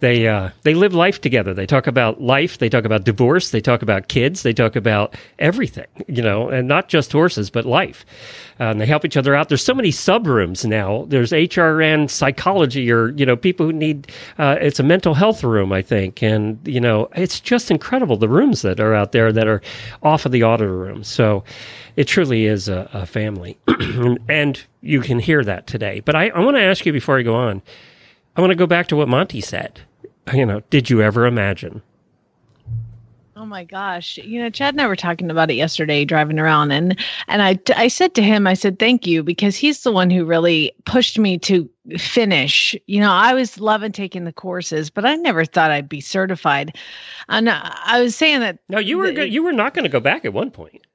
[0.00, 1.54] They uh, they live life together.
[1.54, 2.58] They talk about life.
[2.58, 3.50] They talk about divorce.
[3.50, 4.42] They talk about kids.
[4.42, 5.86] They talk about everything.
[6.08, 8.04] You know, and not just horses, but life.
[8.60, 9.48] Uh, and they help each other out.
[9.48, 11.06] There's so many sub rooms now.
[11.08, 14.12] There's HRN psychology, or you know, people who need.
[14.38, 18.28] Uh, it's a mental health room, I think, and you know, it's just incredible the
[18.28, 19.62] rooms that are out there that are
[20.02, 21.02] off of the auditor room.
[21.02, 21.44] So
[21.96, 23.58] it truly is a, a family,
[24.28, 26.00] and you can hear that today.
[26.00, 27.62] But I, I want to ask you before I go on.
[28.36, 29.80] I want to go back to what Monty said.
[30.32, 31.82] You know, did you ever imagine?
[33.36, 34.16] Oh my gosh.
[34.18, 37.58] You know, Chad and I were talking about it yesterday driving around and and I
[37.76, 41.18] I said to him I said thank you because he's the one who really pushed
[41.18, 41.68] me to
[41.98, 42.76] finish.
[42.86, 46.76] You know, I was loving taking the courses, but I never thought I'd be certified.
[47.28, 50.00] And I was saying that No, you were go- you were not going to go
[50.00, 50.86] back at one point.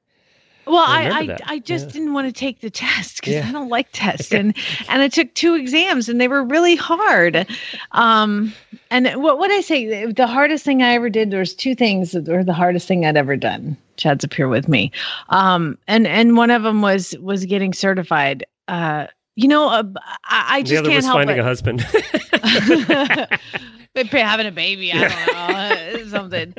[0.70, 1.38] Well, I I I.
[1.54, 1.92] I just Yeah.
[1.92, 3.48] didn't want to take the test because Yeah.
[3.48, 4.56] I don't like tests, and
[4.88, 7.46] and I took two exams and they were really hard.
[7.92, 8.52] Um,
[8.90, 11.30] and what what I say, the- hardest thing I ever did.
[11.30, 13.76] There was two things that were the hardest thing I'd ever done.
[13.96, 14.92] Chad's up here with me,
[15.28, 18.44] um, and and one of them was was getting certified.
[18.68, 19.06] Uh,
[19.36, 19.82] you know, uh,
[20.24, 21.40] I, I just the other can't was help finding it.
[21.40, 21.86] a husband.
[23.94, 26.54] having a baby, I don't know, something.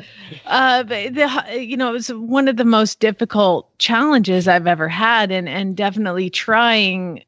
[0.45, 4.87] Uh, but the, you know, it was one of the most difficult challenges I've ever
[4.87, 7.23] had, and and definitely trying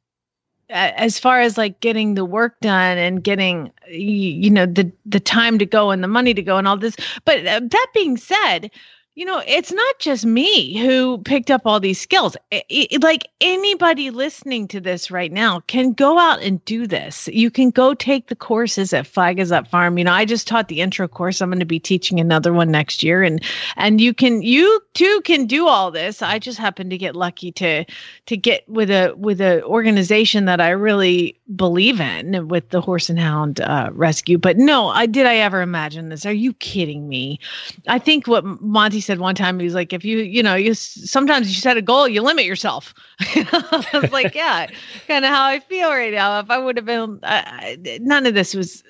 [0.69, 5.59] as far as like getting the work done and getting you know the the time
[5.59, 6.95] to go and the money to go and all this.
[7.25, 8.71] But uh, that being said.
[9.15, 12.35] You know, it's not just me who picked up all these skills.
[12.51, 17.29] I- I- like anybody listening to this right now can go out and do this.
[17.31, 19.99] You can go take the courses at Flag Up Farm.
[19.99, 21.41] You know, I just taught the intro course.
[21.41, 23.39] I'm going to be teaching another one next year, and
[23.77, 26.23] and you can you too can do all this.
[26.23, 27.85] I just happen to get lucky to
[28.25, 33.11] to get with a with a organization that I really believe in with the Horse
[33.11, 34.39] and Hound uh, Rescue.
[34.39, 36.25] But no, I did I ever imagine this?
[36.25, 37.39] Are you kidding me?
[37.87, 40.73] I think what Monty said one time, he was like, if you, you know, you
[40.73, 42.93] sometimes you set a goal, you limit yourself.
[43.19, 44.67] I was like, yeah,
[45.07, 46.39] kind of how I feel right now.
[46.39, 48.83] If I would have been, I, I, none of this was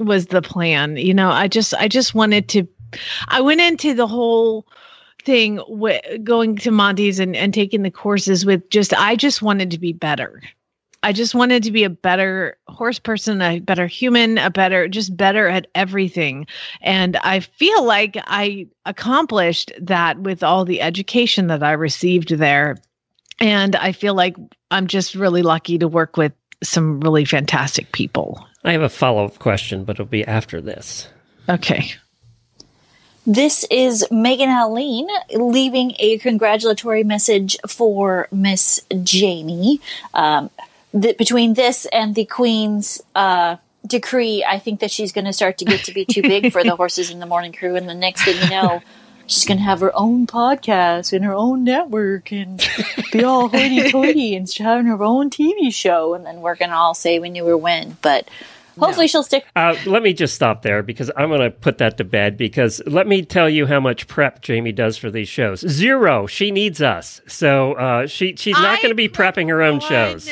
[0.00, 0.96] was the plan.
[0.96, 2.66] You know, I just, I just wanted to.
[3.28, 4.66] I went into the whole
[5.24, 9.70] thing with going to Monty's and, and taking the courses with just I just wanted
[9.70, 10.42] to be better.
[11.02, 15.16] I just wanted to be a better horse person, a better human, a better, just
[15.16, 16.46] better at everything.
[16.82, 22.76] And I feel like I accomplished that with all the education that I received there.
[23.38, 24.36] And I feel like
[24.70, 26.32] I'm just really lucky to work with
[26.62, 28.46] some really fantastic people.
[28.64, 31.08] I have a follow up question, but it'll be after this.
[31.48, 31.94] Okay.
[33.26, 39.80] This is Megan Helene leaving a congratulatory message for Miss Jamie.
[40.12, 40.50] Um,
[40.98, 45.58] th- between this and the Queen's uh, decree, I think that she's going to start
[45.58, 47.76] to get to be too big for the horses in the morning crew.
[47.76, 48.82] And the next thing you know,
[49.26, 52.66] she's going to have her own podcast and her own network and
[53.12, 56.14] be all hoity toity and having her own TV show.
[56.14, 57.96] And then we're going to all say we knew her when.
[58.02, 58.28] But
[58.78, 59.46] hopefully she'll stick.
[59.56, 62.36] Uh, let me just stop there because I'm going to put that to bed.
[62.36, 65.60] Because let me tell you how much prep Jamie does for these shows.
[65.60, 66.26] Zero.
[66.26, 70.30] She needs us, so uh, she she's not going to be prepping her own shows.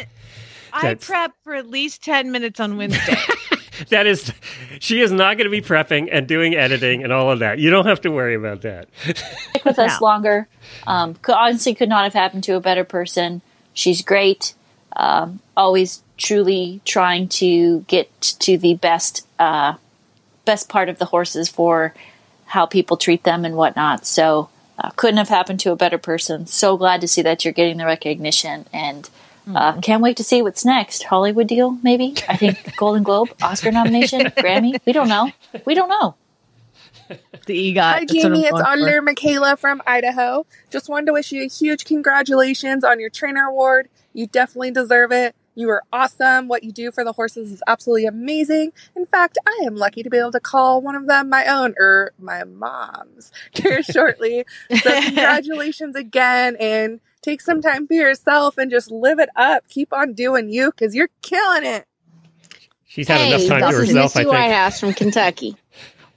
[0.79, 3.17] I prep for at least 10 minutes on Wednesday.
[3.91, 4.33] That is,
[4.81, 7.59] she is not going to be prepping and doing editing and all of that.
[7.59, 8.89] You don't have to worry about that.
[9.51, 10.49] stick with us longer.
[10.87, 13.41] Um, could, honestly, could not have happened to a better person.
[13.75, 14.55] She's great.
[14.97, 19.75] Um, always truly trying to get to the best uh,
[20.45, 21.95] best part of the horses for
[22.47, 24.07] how people treat them and whatnot.
[24.07, 24.49] So
[24.79, 26.47] uh, couldn't have happened to a better person.
[26.47, 29.09] So glad to see that you're getting the recognition and.
[29.55, 31.05] Uh, can't wait to see what's next.
[31.05, 32.15] Hollywood deal, maybe.
[32.29, 34.79] I think Golden Globe, Oscar nomination, Grammy.
[34.85, 35.31] We don't know.
[35.65, 36.15] We don't know.
[37.47, 37.81] The EGOT.
[37.81, 38.45] Hi, Jamie.
[38.45, 40.45] It's Under Michaela from Idaho.
[40.71, 43.89] Just wanted to wish you a huge congratulations on your trainer award.
[44.13, 45.35] You definitely deserve it.
[45.55, 46.47] You are awesome.
[46.47, 48.73] What you do for the horses is absolutely amazing.
[48.95, 51.75] In fact, I am lucky to be able to call one of them my own
[51.79, 54.45] or my mom's here shortly.
[54.83, 59.69] So congratulations again and take some time for yourself and just live it up.
[59.69, 61.87] Keep on doing you because you're killing it.
[62.87, 64.31] She's had hey, enough time to this is I Missy think.
[64.31, 65.57] Whitehouse from Kentucky.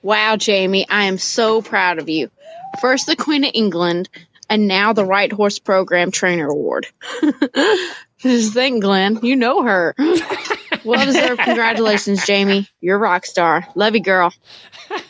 [0.02, 2.32] Wow, Jamie, I am so proud of you.
[2.80, 4.10] First the Queen of England,
[4.49, 6.88] and now the Right Horse Program Trainer Award.
[8.20, 9.95] Just think, Glenn, you know her.
[10.86, 12.67] well deserved congratulations, Jamie.
[12.79, 13.67] You're a rock star.
[13.75, 14.34] Love you, girl.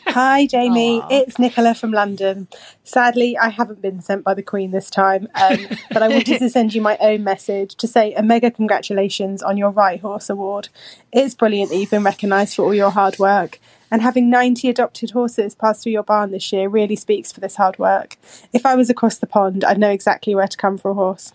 [0.07, 1.01] Hi, Jamie.
[1.09, 2.47] It's Nicola from London.
[2.83, 5.57] Sadly, I haven't been sent by the Queen this time, um,
[5.91, 9.57] but I wanted to send you my own message to say a mega congratulations on
[9.57, 10.69] your Right Horse Award.
[11.11, 13.59] It's brilliant that you've been recognised for all your hard work,
[13.89, 17.55] and having 90 adopted horses pass through your barn this year really speaks for this
[17.55, 18.17] hard work.
[18.53, 21.33] If I was across the pond, I'd know exactly where to come for a horse.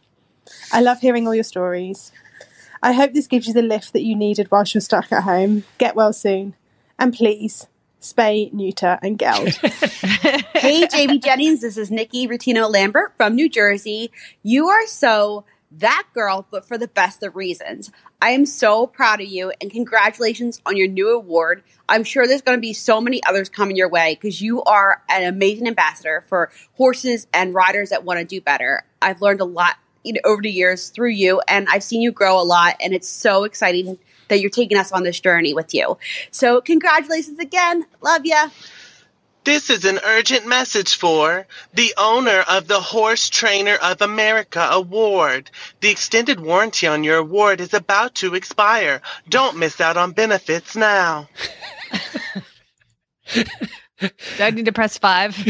[0.72, 2.12] I love hearing all your stories.
[2.86, 5.64] I hope this gives you the lift that you needed whilst you're stuck at home.
[5.76, 6.54] Get well soon.
[7.00, 7.66] And please,
[8.00, 9.48] spay, neuter, and geld.
[9.54, 14.12] hey, JB Jennings, this is Nikki Rutino Lambert from New Jersey.
[14.44, 17.90] You are so that girl, but for the best of reasons.
[18.22, 21.64] I am so proud of you and congratulations on your new award.
[21.88, 25.02] I'm sure there's going to be so many others coming your way because you are
[25.08, 28.84] an amazing ambassador for horses and riders that want to do better.
[29.02, 29.74] I've learned a lot
[30.06, 32.94] you know, over the years through you, and I've seen you grow a lot, and
[32.94, 33.98] it's so exciting
[34.28, 35.98] that you're taking us on this journey with you.
[36.30, 37.84] So, congratulations again.
[38.00, 38.48] Love ya.
[39.44, 45.52] This is an urgent message for the owner of the Horse Trainer of America Award.
[45.80, 49.02] The extended warranty on your award is about to expire.
[49.28, 51.28] Don't miss out on benefits now.
[53.98, 55.34] Do I need to press five?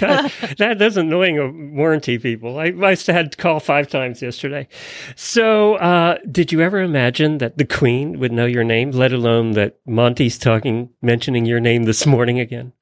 [0.00, 2.58] God, that that's annoying of warranty people.
[2.58, 4.66] I, I had to call five times yesterday.
[5.14, 9.52] So, uh, did you ever imagine that the Queen would know your name, let alone
[9.52, 12.72] that Monty's talking, mentioning your name this morning again?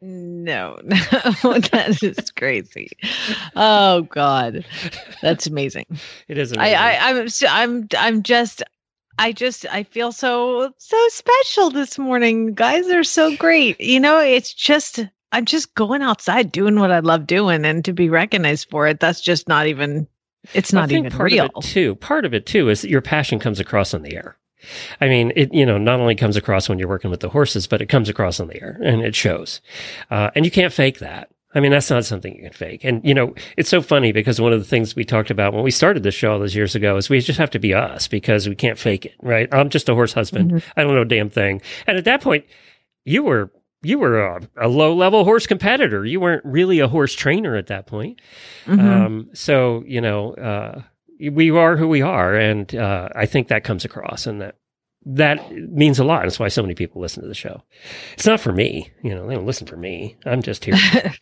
[0.00, 0.96] No, no,
[1.42, 2.90] that is crazy.
[3.56, 4.64] Oh God,
[5.22, 5.86] that's amazing.
[6.28, 6.78] It is I, amazing.
[6.78, 8.62] I, I'm, s- I'm, I'm just,
[9.18, 12.54] I just, I feel so, so special this morning.
[12.54, 13.80] Guys are so great.
[13.80, 17.92] You know, it's just, I'm just going outside doing what I love doing, and to
[17.92, 20.06] be recognized for it, that's just not even.
[20.52, 21.46] It's not even part real.
[21.46, 24.14] Of it too, part of it too is that your passion comes across on the
[24.14, 24.36] air.
[25.00, 27.66] I mean, it you know not only comes across when you're working with the horses,
[27.66, 29.60] but it comes across on the air and it shows,
[30.10, 31.30] uh, and you can't fake that.
[31.54, 32.84] I mean, that's not something you can fake.
[32.84, 35.62] And you know, it's so funny because one of the things we talked about when
[35.62, 38.08] we started this show all those years ago is we just have to be us
[38.08, 39.48] because we can't fake it, right?
[39.52, 40.50] I'm just a horse husband.
[40.50, 40.78] Mm-hmm.
[40.78, 41.62] I don't know a damn thing.
[41.86, 42.44] And at that point,
[43.04, 43.50] you were
[43.82, 46.04] you were a, a low level horse competitor.
[46.04, 48.20] You weren't really a horse trainer at that point.
[48.66, 48.80] Mhm.
[48.80, 50.82] Um, so you know, uh,
[51.30, 54.56] we are who we are, and uh, I think that comes across, and that
[55.06, 56.22] that means a lot.
[56.22, 57.62] That's why so many people listen to the show.
[58.14, 59.26] It's not for me, you know.
[59.26, 60.16] They don't listen for me.
[60.24, 60.76] I'm just here.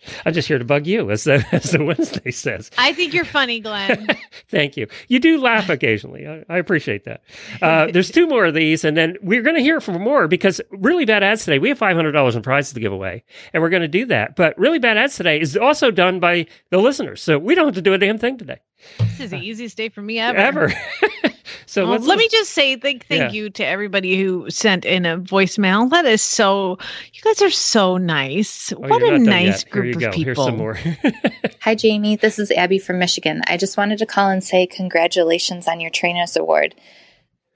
[0.24, 2.70] I'm just here to bug you, as the as the Wednesday says.
[2.78, 4.07] I think you're funny, Glenn.
[4.49, 4.87] Thank you.
[5.09, 6.26] You do laugh occasionally.
[6.26, 7.22] I, I appreciate that.
[7.61, 10.61] Uh, there's two more of these, and then we're going to hear from more because
[10.70, 11.59] really bad ads today.
[11.59, 14.07] We have five hundred dollars in prizes to give away, and we're going to do
[14.07, 14.37] that.
[14.37, 17.74] But really bad ads today is also done by the listeners, so we don't have
[17.74, 18.61] to do a damn thing today
[18.99, 20.39] this is the easiest day for me ever.
[20.39, 20.74] ever.
[21.72, 23.30] So let's, let me just say thank thank Yeah.
[23.30, 25.88] you to everybody who sent in a voicemail.
[25.88, 26.76] That is so.
[27.14, 28.74] You guys are so nice.
[28.74, 29.64] Oh, what a nice yet.
[29.64, 30.10] Here group you of go.
[30.10, 30.24] people.
[30.24, 30.78] Here's some more.
[31.62, 32.16] Hi, Jamie.
[32.16, 33.40] This is Abby from Michigan.
[33.46, 36.74] I just wanted to call and say congratulations on your Trainers Award.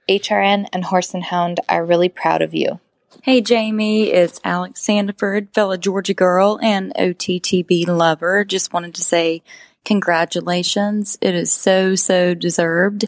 [0.09, 2.81] HRN and Horse and Hound are really proud of you.
[3.23, 8.45] Hey Jamie, it's Alex Sandiford, fellow Georgia girl and OTTB lover.
[8.45, 9.43] Just wanted to say
[9.85, 11.19] congratulations.
[11.21, 13.07] It is so, so deserved.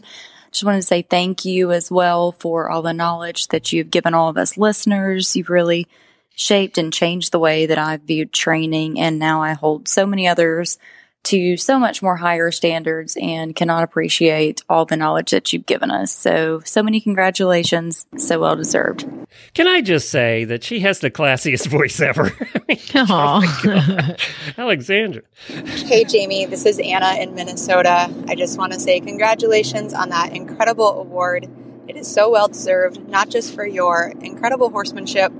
[0.51, 4.13] Just wanted to say thank you as well for all the knowledge that you've given
[4.13, 5.35] all of us listeners.
[5.35, 5.87] You've really
[6.35, 10.27] shaped and changed the way that I've viewed training, and now I hold so many
[10.27, 10.77] others
[11.23, 15.91] to so much more higher standards and cannot appreciate all the knowledge that you've given
[15.91, 16.11] us.
[16.11, 18.05] So, so many congratulations.
[18.17, 19.07] So well deserved.
[19.53, 22.31] Can I just say that she has the classiest voice ever?
[22.95, 24.15] Aw.
[24.57, 25.23] Oh Alexandra.
[25.47, 28.13] Hey, Jamie, this is Anna in Minnesota.
[28.27, 31.47] I just want to say congratulations on that incredible award.
[31.87, 35.31] It is so well deserved, not just for your incredible horsemanship,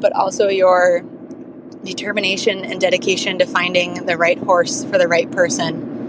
[0.00, 1.04] but also your
[1.84, 6.00] determination and dedication to finding the right horse for the right person.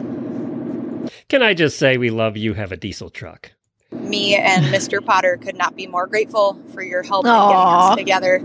[1.30, 3.51] Can I just say we love you have a diesel truck?
[3.91, 5.03] Me and Mr.
[5.03, 8.41] Potter could not be more grateful for your help in getting us together.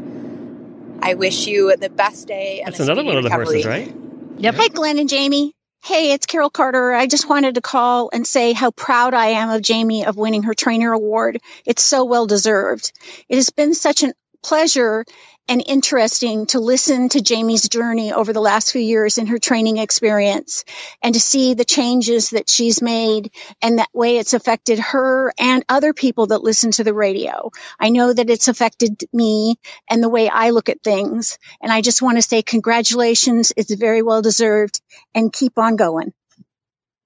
[1.02, 3.62] I wish you the best day and That's a another one of the recovery.
[3.62, 3.94] horses, right?
[4.38, 4.54] Yep.
[4.54, 5.54] Hey, Glenn and Jamie.
[5.82, 6.92] Hey, it's Carol Carter.
[6.92, 10.42] I just wanted to call and say how proud I am of Jamie of winning
[10.42, 11.40] her trainer award.
[11.64, 12.92] It's so well deserved.
[13.30, 14.12] It has been such a
[14.42, 15.04] pleasure
[15.50, 19.78] and interesting to listen to Jamie's journey over the last few years in her training
[19.78, 20.64] experience
[21.02, 25.64] and to see the changes that she's made and that way it's affected her and
[25.68, 27.50] other people that listen to the radio.
[27.80, 29.56] I know that it's affected me
[29.88, 31.36] and the way I look at things.
[31.60, 33.52] And I just want to say congratulations.
[33.56, 34.80] It's very well deserved
[35.16, 36.12] and keep on going.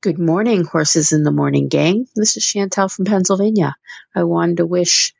[0.03, 2.07] Good morning, Horses in the Morning gang.
[2.15, 3.75] This is Chantel from Pennsylvania.
[4.15, 5.15] I wanted to wish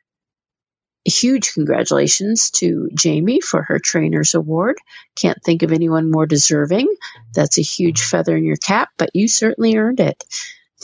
[1.05, 4.77] huge congratulations to Jamie for her Trainer's Award.
[5.15, 6.87] Can't think of anyone more deserving.
[7.33, 10.23] That's a huge feather in your cap, but you certainly earned it.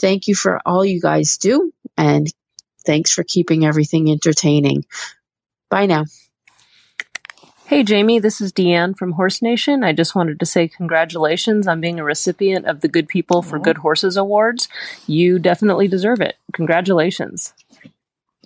[0.00, 2.32] Thank you for all you guys do, and
[2.86, 4.84] thanks for keeping everything entertaining.
[5.68, 6.04] Bye now.
[7.66, 9.82] Hey, Jamie, this is Deanne from Horse Nation.
[9.82, 13.58] I just wanted to say congratulations on being a recipient of the Good People for
[13.58, 14.68] Good Horses Awards.
[15.06, 16.36] You definitely deserve it.
[16.52, 17.54] Congratulations.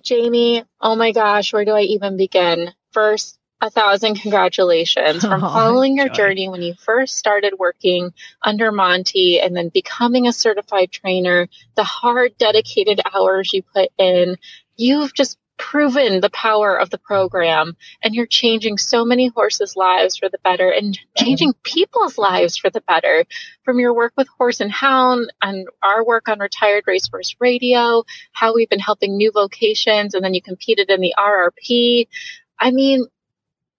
[0.06, 2.72] Jamie, oh my gosh, where do I even begin?
[2.92, 8.70] First, a thousand congratulations from Oh, following your journey when you first started working under
[8.70, 14.36] Monty and then becoming a certified trainer, the hard, dedicated hours you put in.
[14.76, 20.16] You've just proven the power of the program and you're changing so many horses' lives
[20.16, 23.24] for the better and changing people's lives for the better
[23.64, 28.54] from your work with Horse and Hound and our work on Retired Racehorse Radio, how
[28.54, 32.08] we've been helping new vocations, and then you competed in the RRP.
[32.58, 33.06] I mean,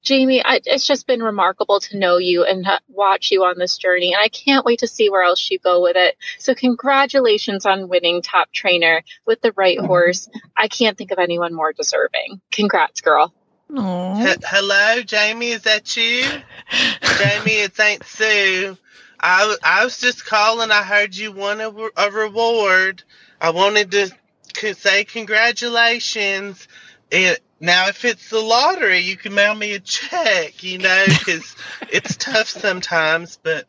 [0.07, 4.13] Jamie, I, it's just been remarkable to know you and watch you on this journey,
[4.13, 6.15] and I can't wait to see where else you go with it.
[6.39, 9.85] So, congratulations on winning top trainer with the right mm-hmm.
[9.85, 10.29] horse.
[10.55, 12.39] I can't think of anyone more deserving.
[12.53, 13.33] Congrats, girl.
[13.69, 15.51] He- hello, Jamie.
[15.51, 16.21] Is that you?
[16.21, 18.77] Jamie, it's Aunt Sue.
[19.19, 20.71] I, I was just calling.
[20.71, 23.03] I heard you won a, a reward.
[23.41, 24.09] I wanted to
[24.55, 26.65] c- say congratulations.
[27.11, 31.55] It, now, if it's the lottery, you can mail me a check, you know, because
[31.91, 33.39] it's tough sometimes.
[33.41, 33.65] But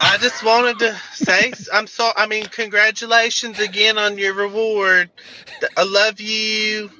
[0.00, 2.10] I just wanted to say, I'm so.
[2.16, 5.10] I mean, congratulations again on your reward.
[5.76, 6.90] I love you.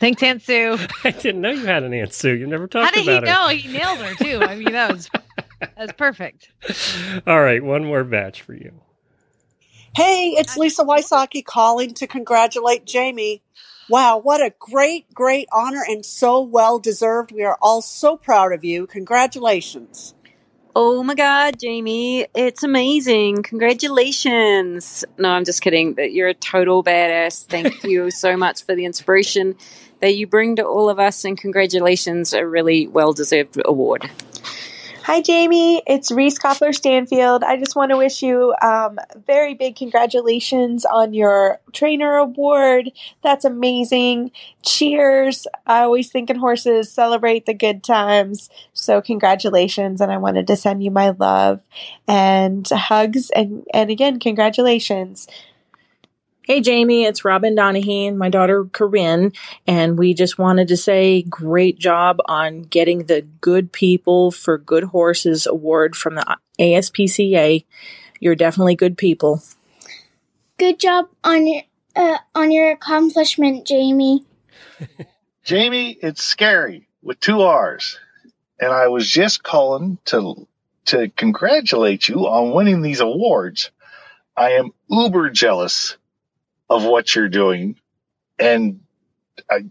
[0.00, 0.78] Thanks, Aunt Sue.
[1.04, 2.34] I didn't know you had an Aunt Sue.
[2.34, 3.20] You've never How talked did he her.
[3.20, 3.48] know?
[3.48, 4.40] He nailed her too.
[4.42, 5.10] I mean, that was
[5.76, 6.50] that's perfect.
[7.26, 8.72] All right, one more batch for you.
[9.94, 13.42] Hey, it's Lisa Wysocki calling to congratulate Jamie.
[13.90, 17.32] Wow, what a great, great honor and so well deserved.
[17.32, 18.86] We are all so proud of you.
[18.86, 20.14] Congratulations.
[20.76, 23.42] Oh my God, Jamie, it's amazing.
[23.42, 25.04] Congratulations.
[25.16, 25.94] No, I'm just kidding.
[25.94, 27.46] But You're a total badass.
[27.46, 29.56] Thank you so much for the inspiration
[30.00, 31.24] that you bring to all of us.
[31.24, 34.08] And congratulations, a really well deserved award.
[35.08, 35.82] Hi, Jamie.
[35.86, 37.42] It's Reese Koffler Stanfield.
[37.42, 42.92] I just want to wish you um, very big congratulations on your trainer award.
[43.22, 44.32] That's amazing.
[44.62, 45.46] Cheers.
[45.66, 48.50] I always think in horses celebrate the good times.
[48.74, 50.02] So, congratulations.
[50.02, 51.60] And I wanted to send you my love
[52.06, 53.30] and hugs.
[53.30, 55.26] And, and again, congratulations.
[56.48, 59.32] Hey, Jamie, it's Robin Donahue, and my daughter Corinne,
[59.66, 64.84] and we just wanted to say great job on getting the Good People for Good
[64.84, 67.66] Horses award from the ASPCA.
[68.18, 69.42] You're definitely good people.
[70.56, 71.46] Good job on
[71.94, 74.24] uh, on your accomplishment, Jamie.
[75.44, 77.98] Jamie, it's scary with two R's.
[78.58, 80.48] And I was just calling to
[80.86, 83.70] to congratulate you on winning these awards.
[84.34, 85.98] I am uber jealous
[86.68, 87.76] of what you're doing
[88.38, 88.80] and
[89.50, 89.64] I,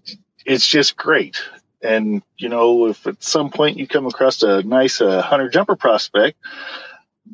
[0.46, 1.42] it's just great.
[1.82, 5.76] And you know, if at some point you come across a nice uh, hunter jumper
[5.76, 6.38] prospect,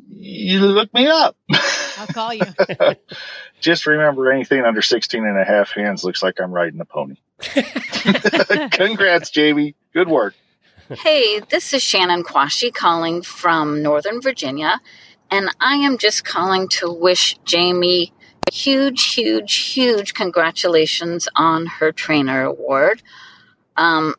[0.08, 1.36] you look me up.
[1.98, 2.44] I'll call you.
[3.60, 7.16] Just remember anything under 16 and a half hands looks like I'm riding a pony.
[8.70, 9.74] Congrats, Jamie.
[9.92, 10.34] Good work.
[10.90, 14.80] Hey, this is Shannon Quashi calling from Northern Virginia,
[15.30, 18.12] and I am just calling to wish Jamie
[18.52, 23.02] huge, huge, huge congratulations on her trainer award.
[23.76, 24.14] Um,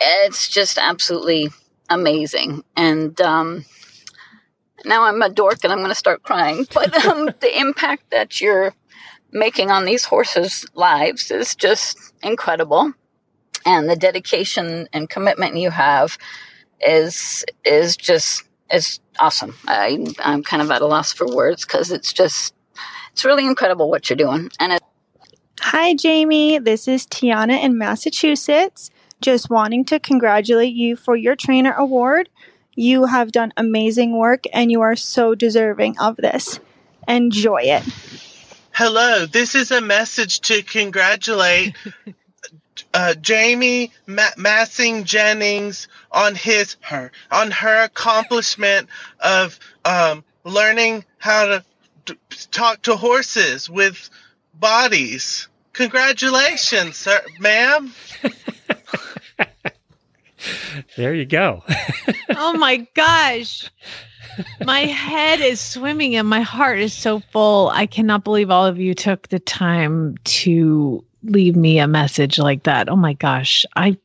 [0.00, 1.50] it's just absolutely
[1.88, 2.64] amazing.
[2.76, 3.64] And um,
[4.84, 6.66] now I'm a dork and I'm going to start crying.
[6.74, 8.74] But um, the impact that you're
[9.30, 12.92] making on these horses' lives is just incredible.
[13.64, 16.18] And the dedication and commitment you have
[16.80, 18.42] is is just
[18.72, 19.54] is awesome.
[19.68, 22.54] I I'm kind of at a loss for words because it's just
[23.12, 24.50] it's really incredible what you're doing.
[24.58, 24.82] And it,
[25.60, 26.58] Hi, Jamie.
[26.58, 28.90] This is Tiana in Massachusetts.
[29.20, 32.28] Just wanting to congratulate you for your trainer award.
[32.74, 36.58] You have done amazing work and you are so deserving of this.
[37.06, 37.84] Enjoy it.
[38.72, 41.76] Hello, this is a message to congratulate
[42.94, 48.88] uh, Jamie Ma- Massing Jennings on his her on her accomplishment
[49.20, 51.66] of um, learning how to t-
[52.50, 54.10] talk to horses with
[54.54, 55.48] bodies.
[55.72, 57.92] Congratulations, sir, ma'am.
[60.96, 61.62] There you go.
[62.36, 63.70] oh my gosh.
[64.64, 67.68] My head is swimming and my heart is so full.
[67.70, 72.64] I cannot believe all of you took the time to leave me a message like
[72.64, 72.88] that.
[72.88, 73.66] Oh my gosh.
[73.76, 73.96] I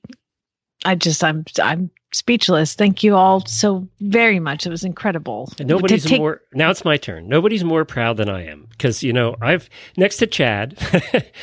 [0.85, 2.73] I just I'm I'm speechless.
[2.73, 4.65] Thank you all so very much.
[4.65, 5.51] It was incredible.
[5.59, 7.27] And nobody's take- more now it's my turn.
[7.27, 10.77] Nobody's more proud than I am because you know I've next to Chad,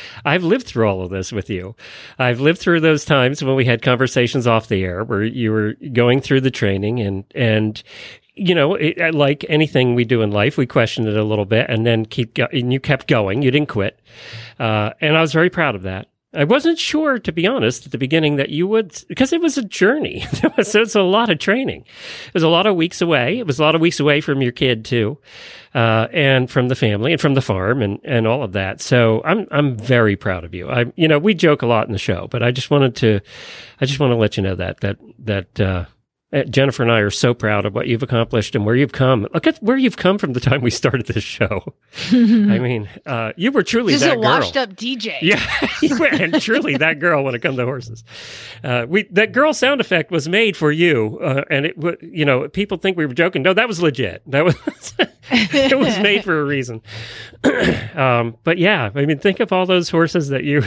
[0.25, 1.75] I've lived through all of this with you.
[2.17, 5.73] I've lived through those times when we had conversations off the air where you were
[5.93, 7.81] going through the training and and
[8.33, 11.69] you know it, like anything we do in life, we questioned it a little bit
[11.69, 13.41] and then keep go- and you kept going.
[13.41, 13.99] You didn't quit,
[14.59, 16.07] uh, and I was very proud of that.
[16.35, 19.57] I wasn't sure, to be honest, at the beginning that you would, because it was
[19.57, 20.21] a journey.
[20.63, 21.81] so it's a lot of training.
[22.27, 23.39] It was a lot of weeks away.
[23.39, 25.17] It was a lot of weeks away from your kid too,
[25.73, 28.81] uh, and from the family and from the farm and, and all of that.
[28.81, 30.69] So I'm I'm very proud of you.
[30.69, 33.21] I you know we joke a lot in the show, but I just wanted to,
[33.79, 35.59] I just want to let you know that that that.
[35.59, 35.85] Uh,
[36.43, 39.27] Jennifer and I are so proud of what you've accomplished and where you've come.
[39.33, 41.73] Look at where you've come from the time we started this show.
[42.11, 44.23] I mean, uh, you were truly Just that a girl.
[44.23, 45.15] washed up DJ.
[45.21, 45.41] Yeah,
[45.97, 48.03] were, and truly that girl when it comes to horses.
[48.63, 52.47] Uh, we that girl sound effect was made for you, uh, and it you know
[52.49, 53.41] people think we were joking.
[53.41, 54.21] No, that was legit.
[54.27, 54.55] That was
[55.31, 56.81] it was made for a reason.
[57.95, 60.61] um, but yeah, I mean, think of all those horses that you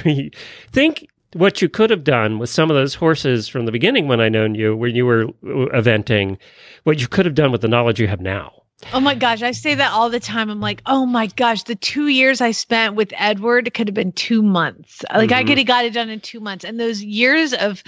[0.70, 4.20] think what you could have done with some of those horses from the beginning when
[4.20, 6.38] I known you, when you were uh, eventing,
[6.84, 8.52] what you could have done with the knowledge you have now.
[8.92, 10.48] Oh my gosh, I say that all the time.
[10.50, 14.12] I'm like, oh my gosh, the two years I spent with Edward could have been
[14.12, 15.04] two months.
[15.12, 15.46] Like I Mhm.
[15.48, 16.64] could have got it done in two months.
[16.64, 17.82] And those years of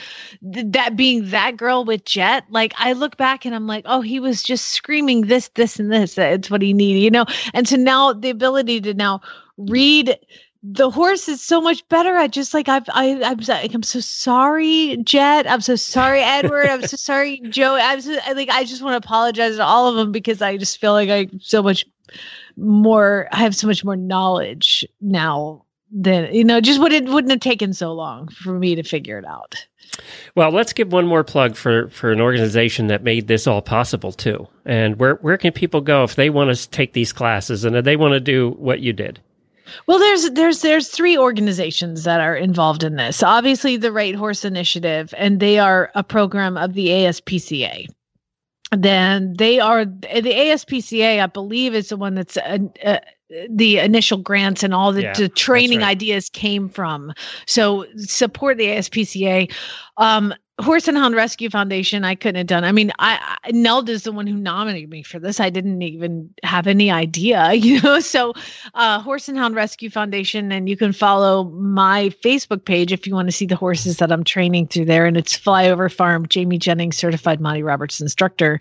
[0.53, 4.01] th- that being that girl with Jet, like I look back and I'm like, oh,
[4.01, 6.19] he was just screaming this, this, and this.
[6.19, 7.25] It's what he needed, you know?
[7.55, 9.21] And so now the ability to now
[9.59, 10.19] read
[10.63, 12.17] the horse is so much better.
[12.17, 15.51] I just like I've I I'm like I'm so sorry, Jet.
[15.51, 16.67] I'm so sorry, Edward.
[16.67, 17.77] I'm so sorry, Joe.
[17.77, 20.57] I'm so I, like I just want to apologize to all of them because I
[20.57, 21.87] just feel like I so much
[22.57, 23.29] more.
[23.33, 26.61] I have so much more knowledge now than you know.
[26.61, 29.67] Just would it wouldn't have taken so long for me to figure it out.
[30.35, 34.13] Well, let's give one more plug for, for an organization that made this all possible
[34.13, 34.47] too.
[34.67, 37.85] And where where can people go if they want to take these classes and if
[37.87, 39.21] they want to do what you did?
[39.87, 43.23] Well, there's there's there's three organizations that are involved in this.
[43.23, 47.87] Obviously, the Right Horse Initiative, and they are a program of the ASPCA.
[48.73, 51.21] Then they are the ASPCA.
[51.21, 52.99] I believe is the one that's uh, uh,
[53.49, 55.91] the initial grants and all the, Yeah, the training right.
[55.91, 57.13] ideas came from.
[57.47, 59.53] So support the ASPCA.
[59.97, 62.65] Um, Horse and Hound Rescue Foundation, I couldn't have done.
[62.65, 65.41] I mean, I, I Nelda's the one who nominated me for this.
[65.41, 68.01] I didn't even have any idea, you know.
[68.01, 68.35] So,
[68.75, 73.15] uh, Horse and Hound Rescue Foundation, and you can follow my Facebook page if you
[73.15, 75.07] want to see the horses that I'm training through there.
[75.07, 78.59] And it's Flyover Farm, Jamie Jennings, certified Monty Roberts instructor.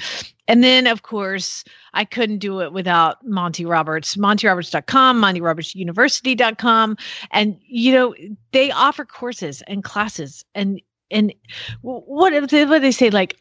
[0.50, 6.98] And then, of course, I couldn't do it without Monty Roberts, montyroberts.com, montyrobertsuniversity.com.
[7.30, 8.16] And, you know,
[8.52, 10.82] they offer courses and classes and,
[11.12, 11.32] and
[11.82, 13.12] what, what do they say?
[13.12, 13.38] Like,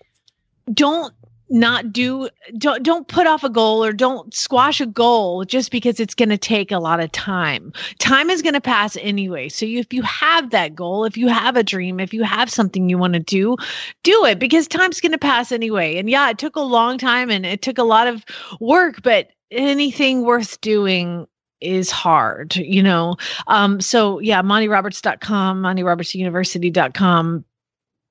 [0.75, 1.15] don't
[1.51, 2.29] not do
[2.59, 6.29] don't don't put off a goal or don't squash a goal just because it's going
[6.29, 7.73] to take a lot of time.
[7.99, 9.49] Time is going to pass anyway.
[9.49, 12.51] So you, if you have that goal if you have a dream if you have
[12.51, 13.57] something you want to do
[14.03, 15.97] do it because time's going to pass anyway.
[15.97, 18.25] And yeah it took a long time and it took a lot of
[18.61, 21.27] work but anything worth doing
[21.61, 23.17] is hard you know?
[23.47, 27.45] Um so yeah montyroberts.com montyrobertsuniversity.com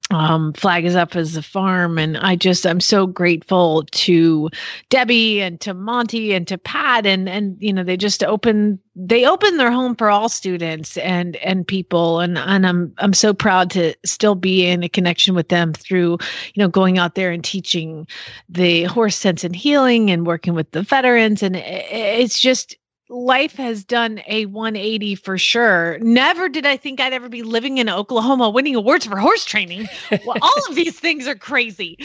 [0.10, 1.97] um, flag is up as a farm.
[1.97, 4.49] And i just i'm so grateful to
[4.89, 9.26] debbie and to monty and to pat and and you know they just open they
[9.26, 12.20] open their home for all students and and people.
[12.20, 16.18] And and i'm i'm so proud to still be in a connection with them through
[16.53, 18.08] you know going out there and teaching
[18.49, 21.43] the horse sense and healing and working with the veterans.
[21.43, 22.78] And it's just
[23.10, 25.97] life has done a 180 for sure.
[25.99, 29.88] Never did I think I'd ever be living in Oklahoma winning awards for horse training.
[30.26, 31.97] well, all of these things are crazy.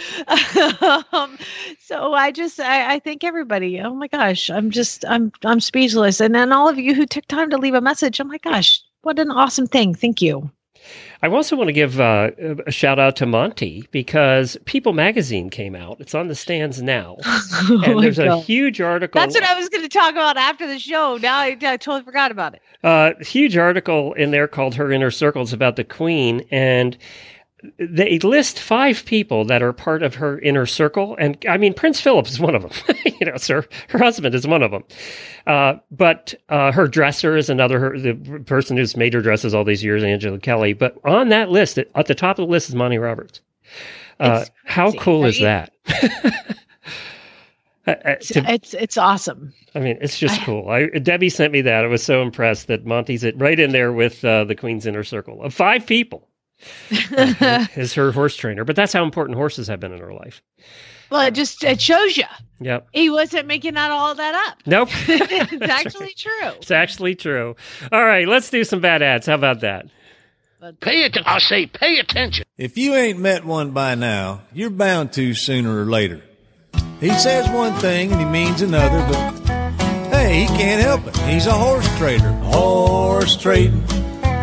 [1.12, 1.38] um,
[1.78, 3.80] so I just I, I thank everybody.
[3.80, 6.20] Oh my gosh, I'm just I'm I'm speechless.
[6.20, 8.20] And then all of you who took time to leave a message.
[8.20, 9.94] Oh my gosh, what an awesome thing.
[9.94, 10.50] Thank you.
[11.23, 12.33] I also want to give uh,
[12.66, 16.01] a shout out to Monty because People Magazine came out.
[16.01, 19.20] It's on the stands now, oh and there's a huge article.
[19.20, 21.18] That's what I was going to talk about after the show.
[21.23, 22.62] Now I, I totally forgot about it.
[22.83, 26.97] Uh, huge article in there called "Her Inner Circles" about the Queen, and
[27.78, 32.00] they list five people that are part of her inner circle, and I mean Prince
[32.00, 32.96] Philip is one of them.
[33.20, 34.84] you know, sir, her husband is one of them.
[35.46, 37.78] Uh, but uh, her dresser is another.
[37.78, 38.14] Her, the
[38.46, 40.72] person who's made her dresses all these years, Angela Kelly.
[40.72, 43.40] But on that list, at the top of the list is Monty Roberts.
[44.18, 45.72] Uh, how cool is that?
[47.84, 49.52] Uh, uh, to, it's it's awesome.
[49.74, 50.68] I mean, it's just cool.
[50.70, 51.84] I, Debbie sent me that.
[51.84, 55.02] I was so impressed that Monty's it right in there with uh, the Queen's inner
[55.02, 56.28] circle of five people
[57.16, 58.64] uh, is her horse trainer.
[58.64, 60.42] But that's how important horses have been in her life.
[61.10, 62.24] Well, it just it shows you.
[62.60, 62.88] Yep.
[62.92, 64.58] He wasn't making that all that up.
[64.64, 64.88] Nope.
[65.08, 66.16] it's actually right.
[66.16, 66.48] true.
[66.56, 67.54] It's actually true.
[67.92, 69.26] All right, let's do some bad ads.
[69.26, 69.86] How about that?
[70.58, 71.18] But Pay it.
[71.26, 72.46] I say, pay attention.
[72.56, 76.22] If you ain't met one by now, you're bound to sooner or later.
[77.00, 79.32] He says one thing and he means another, but
[80.14, 81.16] hey, he can't help it.
[81.28, 82.30] He's a horse trader.
[82.30, 83.84] Horse trading.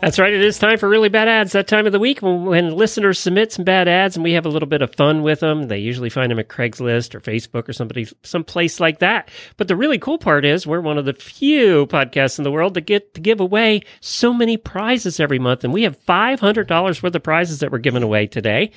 [0.00, 0.32] That's right.
[0.32, 1.52] It is time for really bad ads.
[1.52, 4.44] That time of the week when, when, listeners submit some bad ads and we have
[4.44, 5.68] a little bit of fun with them.
[5.68, 9.30] They usually find them at Craigslist or Facebook or somebody, some place like that.
[9.56, 12.74] But the really cool part is we're one of the few podcasts in the world
[12.74, 16.68] that get to give away so many prizes every month, and we have five hundred
[16.68, 18.70] dollars worth of prizes that we're giving away today.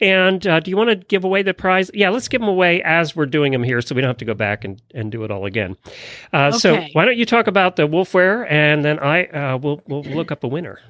[0.00, 1.90] And uh, do you want to give away the prize?
[1.94, 4.24] Yeah, let's give them away as we're doing them here, so we don't have to
[4.24, 5.76] go back and, and do it all again.
[6.32, 6.58] Uh, okay.
[6.58, 10.02] So why don't you talk about the Woof Wear, and then I uh, will we'll
[10.02, 10.80] look up a winner winner.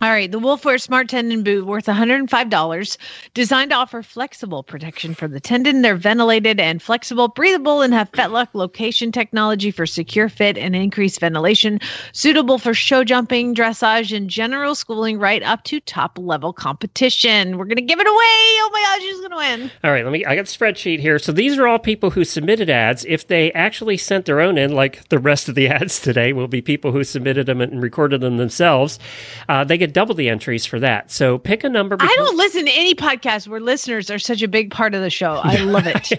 [0.00, 2.96] All right, the Woof Wear Smart Tendon Boot worth $105,
[3.34, 5.82] designed to offer flexible protection for the tendon.
[5.82, 11.18] They're ventilated and flexible, breathable, and have Fetlock location technology for secure fit and increased
[11.18, 11.80] ventilation,
[12.12, 17.58] suitable for show jumping, dressage, and general schooling right up to top level competition.
[17.58, 18.14] We're going to give it away.
[18.14, 19.70] Oh my gosh, who's going to win?
[19.82, 21.18] All right, let me I got the spreadsheet here.
[21.18, 23.04] So these are all people who submitted ads.
[23.06, 26.46] If they actually sent their own in like the rest of the ads today will
[26.46, 29.00] be people who submitted them and recorded them themselves.
[29.48, 31.10] Uh, they get double the entries for that.
[31.10, 31.96] So pick a number.
[31.96, 35.02] Between- I don't listen to any podcast where listeners are such a big part of
[35.02, 35.40] the show.
[35.42, 36.12] I love it.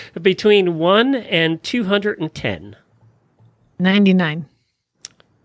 [0.22, 2.76] between 1 and 210.
[3.78, 4.46] 99.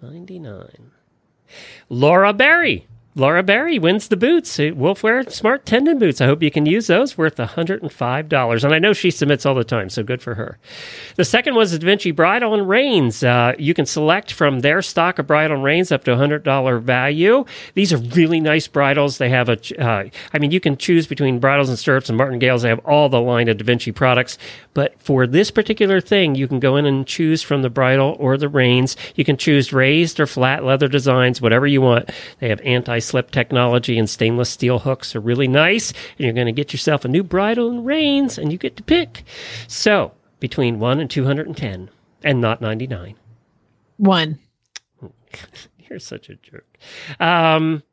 [0.01, 0.91] 99.
[1.89, 2.87] Laura Barry.
[3.13, 4.57] Laura Barry wins the boots.
[4.57, 6.21] Woof Wear Smart Tendon Boots.
[6.21, 7.17] I hope you can use those.
[7.17, 8.63] Worth $105.
[8.63, 10.57] And I know she submits all the time, so good for her.
[11.17, 13.21] The second was Da Vinci Bridle and Reins.
[13.21, 17.43] Uh, you can select from their stock of bridle and reins up to $100 value.
[17.73, 19.17] These are really nice bridles.
[19.17, 22.61] They have a, uh, I mean, you can choose between bridles and stirrups and martingales.
[22.61, 24.37] They have all the line of Da Vinci products.
[24.73, 28.37] But for this particular thing, you can go in and choose from the bridle or
[28.37, 28.95] the reins.
[29.15, 32.09] You can choose raised or flat leather designs, whatever you want.
[32.39, 35.91] They have anti slip technology and stainless steel hooks are really nice.
[35.91, 38.83] And you're going to get yourself a new bridle and reins, and you get to
[38.83, 39.23] pick.
[39.67, 41.89] So between 1 and 210,
[42.23, 43.15] and not 99.
[43.97, 44.39] One.
[45.89, 46.77] You're such a jerk.
[47.19, 47.83] Um,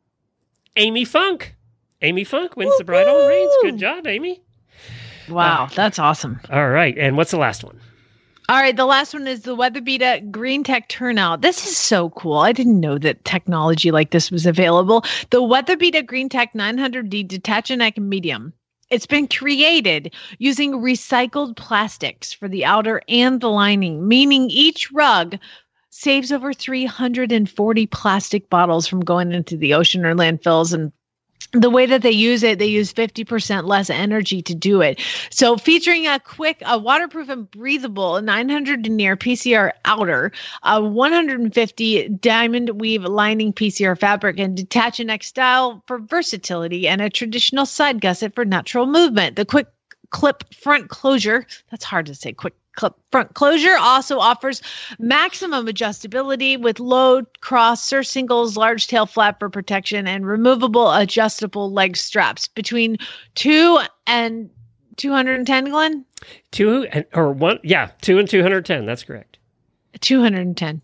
[0.76, 1.54] Amy Funk.
[2.02, 3.52] Amy Funk wins the bridal reins.
[3.62, 4.40] Good job, Amy.
[5.28, 6.40] Wow, that's awesome.
[6.50, 6.96] All right.
[6.96, 7.80] And what's the last one?
[8.50, 11.42] All right, the last one is the WeatherBeeta Green Tech Turnout.
[11.42, 12.38] This is so cool.
[12.38, 15.02] I didn't know that technology like this was available.
[15.28, 18.54] The WeatherBeeta Green Tech 900D Detach-A-Neck Medium.
[18.88, 25.38] It's been created using recycled plastics for the outer and the lining, meaning each rug
[25.90, 30.90] saves over 340 plastic bottles from going into the ocean or landfills and
[31.52, 35.00] the way that they use it, they use 50% less energy to do it.
[35.30, 40.32] So featuring a quick, a waterproof and breathable 900 denier PCR outer,
[40.62, 47.64] a 150 diamond weave lining PCR fabric and Detach-A-Neck style for versatility and a traditional
[47.64, 49.36] side gusset for natural movement.
[49.36, 49.68] The quick
[50.10, 54.62] clip front closure, that's hard to say, quick clip front closure also offers
[54.98, 61.96] maximum adjustability with low cross surcingles large tail flap for protection and removable adjustable leg
[61.96, 62.96] straps between
[63.34, 64.48] 2 and
[64.96, 66.04] 210 glenn
[66.50, 67.58] Two and or one?
[67.62, 68.86] Yeah, two and 210.
[68.86, 69.38] That's correct.
[70.00, 70.82] 210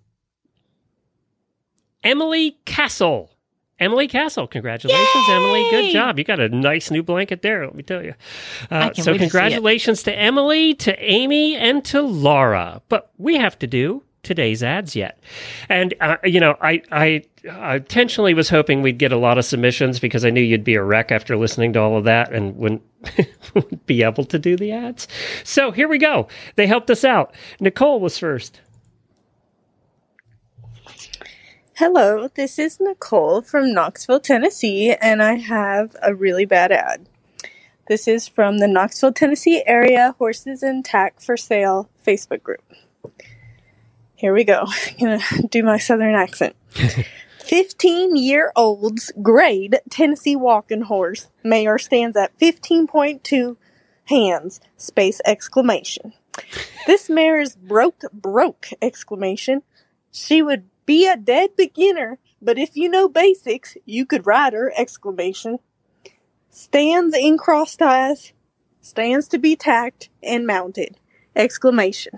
[2.03, 3.34] Emily Castle.
[3.81, 5.67] Emily Castle, congratulations, Emily.
[5.71, 6.19] Good job.
[6.19, 8.15] You got a nice new blanket there, let me tell you.
[8.71, 12.83] I Uh, so, wait to congratulations to Emily, to Amy, and to Laura.
[12.89, 15.19] But we have to do today's ads yet.
[15.69, 19.45] And, uh, you know, I, I uh, intentionally was hoping we'd get a lot of
[19.45, 22.57] submissions because I knew you'd be a wreck after listening to all of that and
[22.57, 22.83] wouldn't,
[23.55, 25.09] wouldn't be able to do the ads.
[25.43, 26.29] So, here we go.
[26.55, 27.35] They helped us out.
[27.61, 28.61] Nicole was first.
[31.79, 37.09] Hello, this is Nicole from Knoxville, Tennessee, and I have a really bad ad.
[37.89, 42.63] This is from the Knoxville, Tennessee area Horses and Tack for Sale Facebook group.
[44.15, 44.67] Here we go.
[44.69, 46.55] I'm going to do my southern accent.
[47.41, 51.29] 15 year old's grade Tennessee walking horse.
[51.43, 53.57] Mayor stands at 15.2
[54.05, 56.13] hands, space exclamation.
[56.87, 59.65] This mare is broke, broke, exclamation.
[60.13, 64.73] She would be a dead beginner, but if you know basics, you could ride her,
[64.77, 65.59] exclamation.
[66.51, 68.33] Stands in cross ties,
[68.81, 70.99] stands to be tacked and mounted,
[71.35, 72.13] exclamation.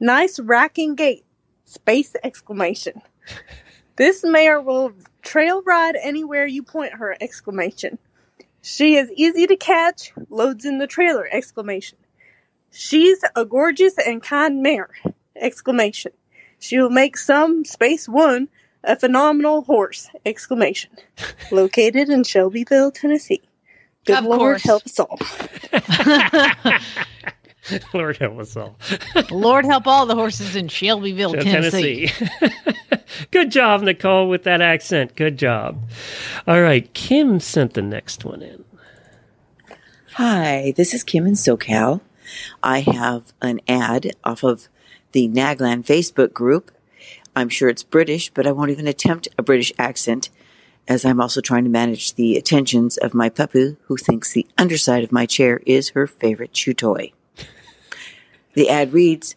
[0.00, 1.24] Nice racking gait,
[1.64, 3.00] space exclamation.
[3.96, 4.92] This mare will
[5.22, 7.98] trail ride anywhere you point her, exclamation.
[8.60, 11.98] She is easy to catch, loads in the trailer, exclamation.
[12.70, 14.90] She's a gorgeous and kind mare,
[15.36, 16.12] exclamation.
[16.62, 18.48] She will make some space one
[18.84, 20.08] a phenomenal horse!
[20.24, 20.92] Exclamation.
[21.50, 23.42] Located in Shelbyville, Tennessee.
[24.04, 24.62] Good Of Lord course.
[24.62, 25.18] help us all.
[27.94, 28.76] Lord help us all.
[29.32, 32.06] Lord help all the horses in Shelbyville, Tennessee.
[32.06, 32.52] Tennessee.
[33.32, 35.16] Good job, Nicole, with that accent.
[35.16, 35.80] Good job.
[36.46, 38.64] All right, Kim sent the next one in.
[40.14, 42.00] Hi, this is Kim in SoCal.
[42.62, 44.68] I have an ad off of
[45.12, 46.70] the Nagland Facebook group.
[47.34, 50.28] I'm sure it's British, but I won't even attempt a British accent
[50.88, 55.04] as I'm also trying to manage the attentions of my puppy who thinks the underside
[55.04, 57.12] of my chair is her favorite chew toy.
[58.54, 59.36] The ad reads,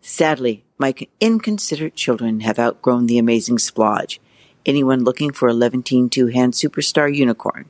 [0.00, 4.18] Sadly, my inconsiderate children have outgrown the amazing splodge.
[4.64, 7.68] Anyone looking for a Levantine two-hand superstar unicorn?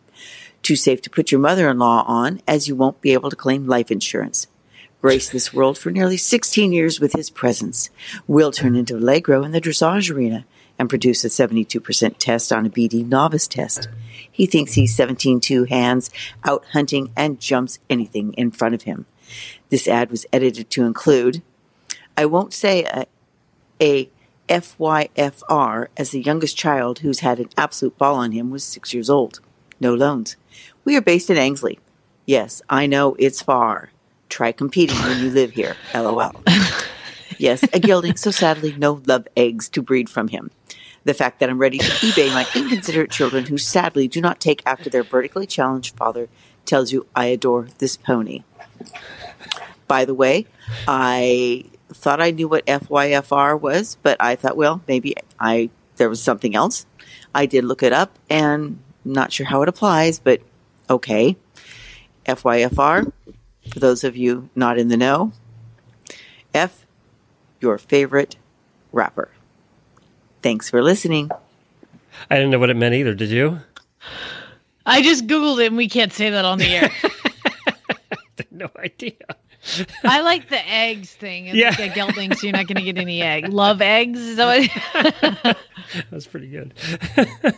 [0.63, 3.91] Too safe to put your mother-in-law on, as you won't be able to claim life
[3.91, 4.47] insurance.
[5.03, 7.91] Graced this world for nearly 16 years with his presence.
[8.29, 10.47] Will turn into Valegro in the dressage arena
[10.79, 13.89] and produce a 72% test on a BD novice test.
[14.31, 16.09] He thinks he's 17 two hands,
[16.45, 19.07] out hunting, and jumps anything in front of him.
[19.71, 21.43] This ad was edited to include
[22.17, 23.07] I won't say a,
[23.81, 24.09] a
[24.49, 29.11] FYFR as the youngest child who's had an absolute ball on him was six years
[29.11, 29.41] old.
[29.81, 30.37] No loans.
[30.85, 31.81] We are based in Anglesey.
[32.25, 33.91] Yes, I know it's far.
[34.33, 35.77] Try competing when you live here.
[35.95, 36.33] LOL.
[37.37, 40.51] Yes, a gelding, so sadly no love eggs to breed from him.
[41.05, 44.63] The fact that I'm ready to eBay my inconsiderate children who sadly do not take
[44.65, 46.31] after their vertically challenged father
[46.65, 48.45] tells you I adore this pony.
[49.87, 50.47] By the way,
[50.89, 56.23] I thought I knew what FYFR was, but I thought, well, maybe I there was
[56.23, 56.87] something else.
[57.35, 60.41] I did look it up and not sure how it applies, but
[60.89, 61.37] okay.
[62.25, 63.13] FYFR,
[63.71, 65.33] for those of you not in the know,
[66.55, 66.85] F,
[67.61, 68.37] your favorite
[68.93, 69.31] rapper.
[70.43, 71.31] Thanks for listening.
[72.31, 73.15] I didn't know what it meant either.
[73.15, 73.59] Did you?
[74.85, 76.91] I just Googled it and we can't say that on the air.
[78.51, 79.13] no idea.
[80.05, 81.47] I like the eggs thing.
[81.47, 81.69] It's Yeah.
[81.71, 83.49] like a gelding, so you're not going to get any egg.
[83.49, 84.19] Love eggs.
[84.21, 84.69] Is that
[85.45, 85.57] what?
[86.11, 86.75] That's pretty good.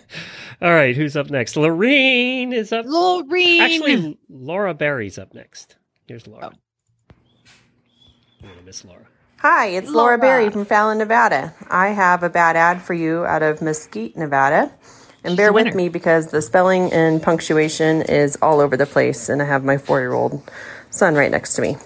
[0.63, 1.57] All right, who's up next?
[1.57, 2.85] Lorene is up.
[2.87, 3.61] Lorene.
[3.63, 5.77] Actually, Laura Barry's up next.
[6.07, 6.53] Here's Laura.
[6.53, 7.15] Oh.
[8.43, 9.07] I'm gonna miss Laura.
[9.39, 10.19] Hi, it's Laura.
[10.19, 11.55] Berry from Fallon, Nevada.
[11.71, 14.71] I have a bad ad for you out of Mesquite, Nevada.
[15.23, 19.41] And bear with me because the spelling and punctuation is all over the place, and
[19.41, 20.43] I have my four year old
[20.91, 21.79] son right next to me.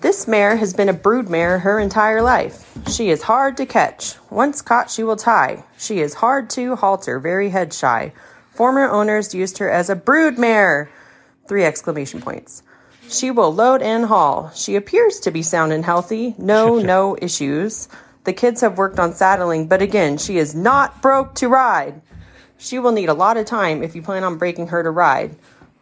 [0.00, 2.72] This mare has been a brood mare her entire life.
[2.88, 4.14] She is hard to catch.
[4.30, 5.64] Once caught, she will tie.
[5.78, 8.12] She is hard to halter, very head shy.
[8.54, 10.90] Former owners used her as a brood mare.
[11.48, 12.62] Three exclamation points.
[13.10, 14.50] She will load and haul.
[14.54, 16.34] She appears to be sound and healthy.
[16.38, 17.88] No, no issues.
[18.24, 22.02] The kids have worked on saddling, but again, she is not broke to ride.
[22.58, 25.36] She will need a lot of time if you plan on breaking her to ride.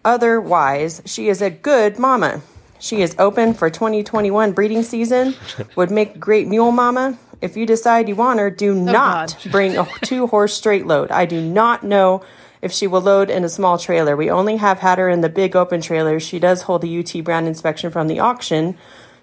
[0.05, 2.43] Otherwise, she is a good mama.
[2.79, 5.35] She is open for 2021 breeding season.
[5.77, 7.19] Would make great mule mama.
[7.41, 11.11] If you decide you want her, do oh, not bring a two horse straight load.
[11.11, 12.23] I do not know
[12.63, 14.17] if she will load in a small trailer.
[14.17, 16.19] We only have had her in the big open trailer.
[16.21, 18.77] She does hold a UT brand inspection from the auction.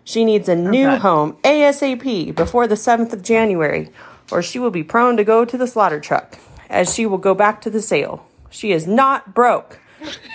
[0.03, 0.97] She needs a new Okay.
[0.99, 3.89] home ASAP before the 7th of January,
[4.31, 6.37] or she will be prone to go to the slaughter truck,
[6.69, 8.25] as she will go back to the sale.
[8.49, 9.79] She is not broke.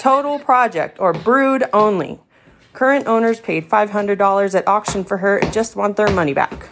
[0.01, 2.21] Total project or brood only.
[2.73, 6.71] Current owners paid $500 at auction for her and just want their money back.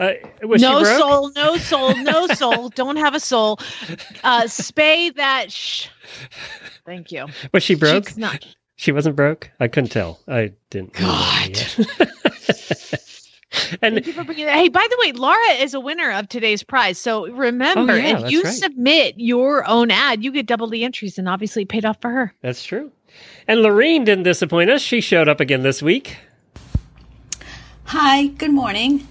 [0.00, 0.98] Uh, was no she broke?
[0.98, 2.68] soul, no soul, no soul.
[2.70, 3.58] Don't have a soul.
[4.22, 5.52] Uh, spay that.
[5.52, 5.88] Sh-
[6.84, 7.26] Thank you.
[7.52, 8.08] Was she broke?
[8.08, 8.46] She's not.
[8.76, 9.50] She wasn't broke.
[9.60, 10.20] I couldn't tell.
[10.26, 10.94] I didn't.
[10.94, 11.56] God.
[13.82, 14.54] and Thank you for bringing that.
[14.56, 16.98] Hey, by the way, Laura is a winner of today's prize.
[16.98, 18.52] So remember, Oh, yeah, if you right.
[18.52, 22.10] submit your own ad, you get double the entries, and obviously it paid off for
[22.10, 22.34] her.
[22.42, 22.90] that's true.
[23.46, 24.82] And Lorene didn't disappoint us.
[24.82, 26.16] She showed up again this week.
[27.84, 29.06] Hi, good morning.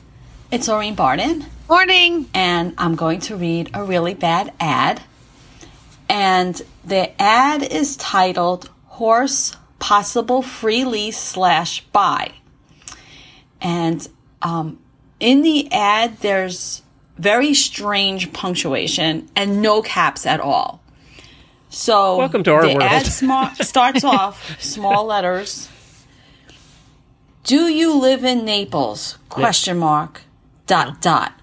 [0.53, 1.47] It's Lorene Barden.
[1.67, 2.29] Morning.
[2.31, 5.01] And I'm going to read a really bad ad.
[6.07, 12.33] And the ad is titled Horse Possible Free Lease Slash Buy.
[13.61, 14.07] And
[14.43, 14.77] um,
[15.19, 16.83] in the ad, there's
[17.17, 20.83] very strange punctuation and no caps at all.
[21.69, 22.83] So Welcome to our the world.
[22.83, 25.67] ad sma- starts off small letters.
[27.43, 29.17] Do you live in Naples?
[29.29, 30.21] Question mark.
[30.65, 31.33] Dot dot.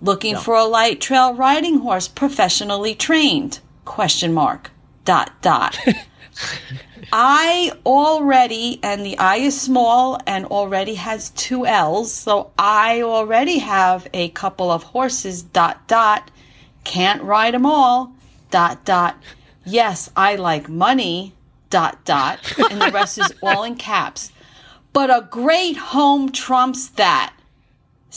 [0.00, 3.60] Looking for a light trail riding horse professionally trained?
[3.84, 4.70] Question mark.
[5.04, 5.78] Dot dot.
[7.12, 13.58] I already, and the I is small and already has two L's, so I already
[13.58, 16.30] have a couple of horses, dot, dot.
[16.84, 18.12] Can't ride them all,
[18.50, 19.16] dot, dot.
[19.64, 21.34] Yes, I like money,
[21.70, 22.40] dot, dot.
[22.70, 24.30] And the rest is all in caps.
[24.92, 27.32] But a great home trumps that.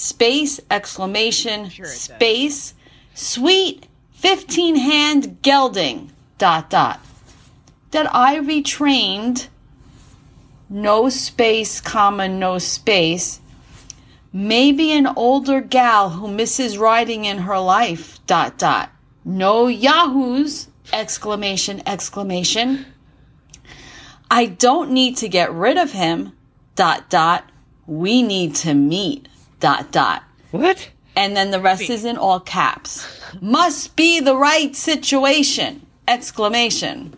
[0.01, 2.73] Space, exclamation, space,
[3.13, 6.99] sweet, 15 hand gelding, dot, dot
[7.91, 9.47] that I retrained
[10.69, 13.41] no space, comma, no space.
[14.33, 18.89] Maybe an older gal who misses riding in her life, dot, dot.
[19.25, 22.85] No yahoos, exclamation, exclamation.
[24.31, 26.31] I don't need to get rid of him,
[26.75, 27.43] dot, dot.
[27.85, 29.27] We need to meet,
[29.61, 30.23] dot, dot.
[30.51, 30.89] What?
[31.15, 33.07] And then the rest is in all caps.
[33.39, 37.17] Must be the right situation, exclamation.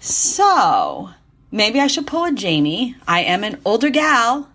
[0.00, 1.10] So,
[1.50, 2.96] maybe I should pull a Jamie.
[3.06, 4.48] I am an older gal,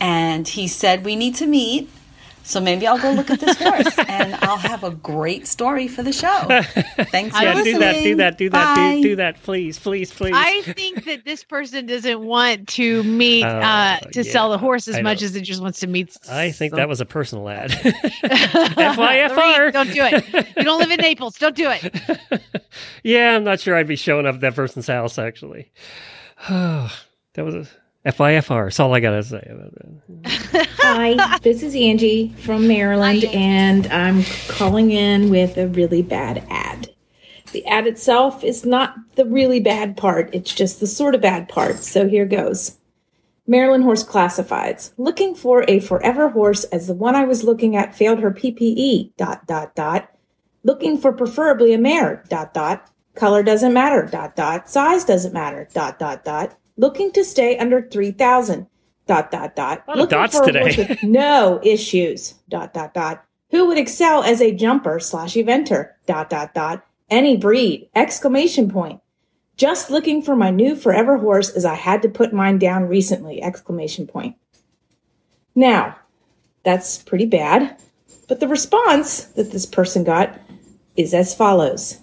[0.00, 1.88] and he said we need to meet.
[2.46, 6.04] So maybe I'll go look at this horse, and I'll have a great story for
[6.04, 6.46] the show.
[7.10, 7.64] Thanks for yeah, listening.
[7.64, 10.32] do that, do that, do that, do, do that, please, please, please.
[10.36, 14.86] I think that this person doesn't want to meet Oh, uh, to sell the horse
[14.86, 16.16] as much as it just wants to meet.
[16.30, 17.72] I think some- that was a personal ad.
[17.84, 19.72] Lorene, FYFR.
[19.72, 20.56] don't do it.
[20.56, 21.36] You don't live in Naples.
[21.38, 22.42] Don't do it.
[23.02, 25.72] yeah, I'm not sure I'd be showing up at that person's house, actually.
[26.48, 26.92] that
[27.38, 27.66] was a
[28.06, 28.66] FYFR.
[28.66, 30.68] That's all I got to say about that.
[30.88, 36.94] Hi, this is Angie from Maryland, and I'm calling in with a really bad ad.
[37.50, 41.48] The ad itself is not the really bad part, it's just the sort of bad
[41.48, 41.82] part.
[41.82, 42.78] So here goes.
[43.48, 44.92] Maryland Horse Classifieds.
[44.96, 49.16] Looking for a forever horse as the one I was looking at failed her PPE.
[49.16, 50.08] Dot dot dot.
[50.62, 52.22] Looking for preferably a mare.
[52.28, 52.88] Dot dot.
[53.16, 54.08] Color doesn't matter.
[54.10, 54.70] Dot dot.
[54.70, 55.68] Size doesn't matter.
[55.74, 56.56] Dot dot dot.
[56.76, 58.68] Looking to stay under three thousand.
[59.06, 59.84] Dot dot dot.
[59.86, 60.98] lot of Looking dots today.
[61.02, 62.34] no issues.
[62.48, 63.24] Dot dot dot.
[63.50, 65.92] Who would excel as a jumper slash eventer?
[66.06, 66.84] Dot dot dot.
[67.08, 67.88] Any breed!
[67.94, 69.00] Exclamation point.
[69.56, 73.40] Just looking for my new forever horse as I had to put mine down recently!
[73.42, 74.36] Exclamation point.
[75.54, 75.96] Now,
[76.64, 77.80] that's pretty bad,
[78.28, 80.36] but the response that this person got
[80.96, 82.00] is as follows.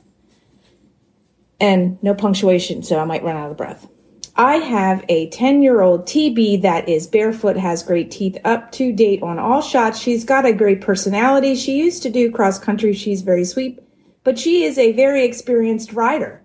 [1.60, 3.88] And no punctuation, so I might run out of breath.
[4.36, 8.92] I have a 10 year old TB that is barefoot, has great teeth, up to
[8.92, 10.00] date on all shots.
[10.00, 11.54] She's got a great personality.
[11.54, 12.94] She used to do cross country.
[12.94, 13.80] She's very sweet,
[14.24, 16.42] but she is a very experienced rider.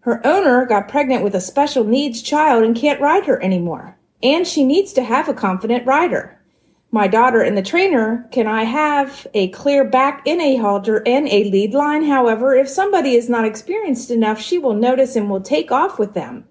[0.00, 3.98] Her owner got pregnant with a special needs child and can't ride her anymore.
[4.22, 6.40] And she needs to have a confident rider.
[6.90, 11.28] My daughter and the trainer, can I have a clear back in a halter and
[11.28, 12.04] a lead line?
[12.04, 16.14] However, if somebody is not experienced enough, she will notice and will take off with
[16.14, 16.46] them.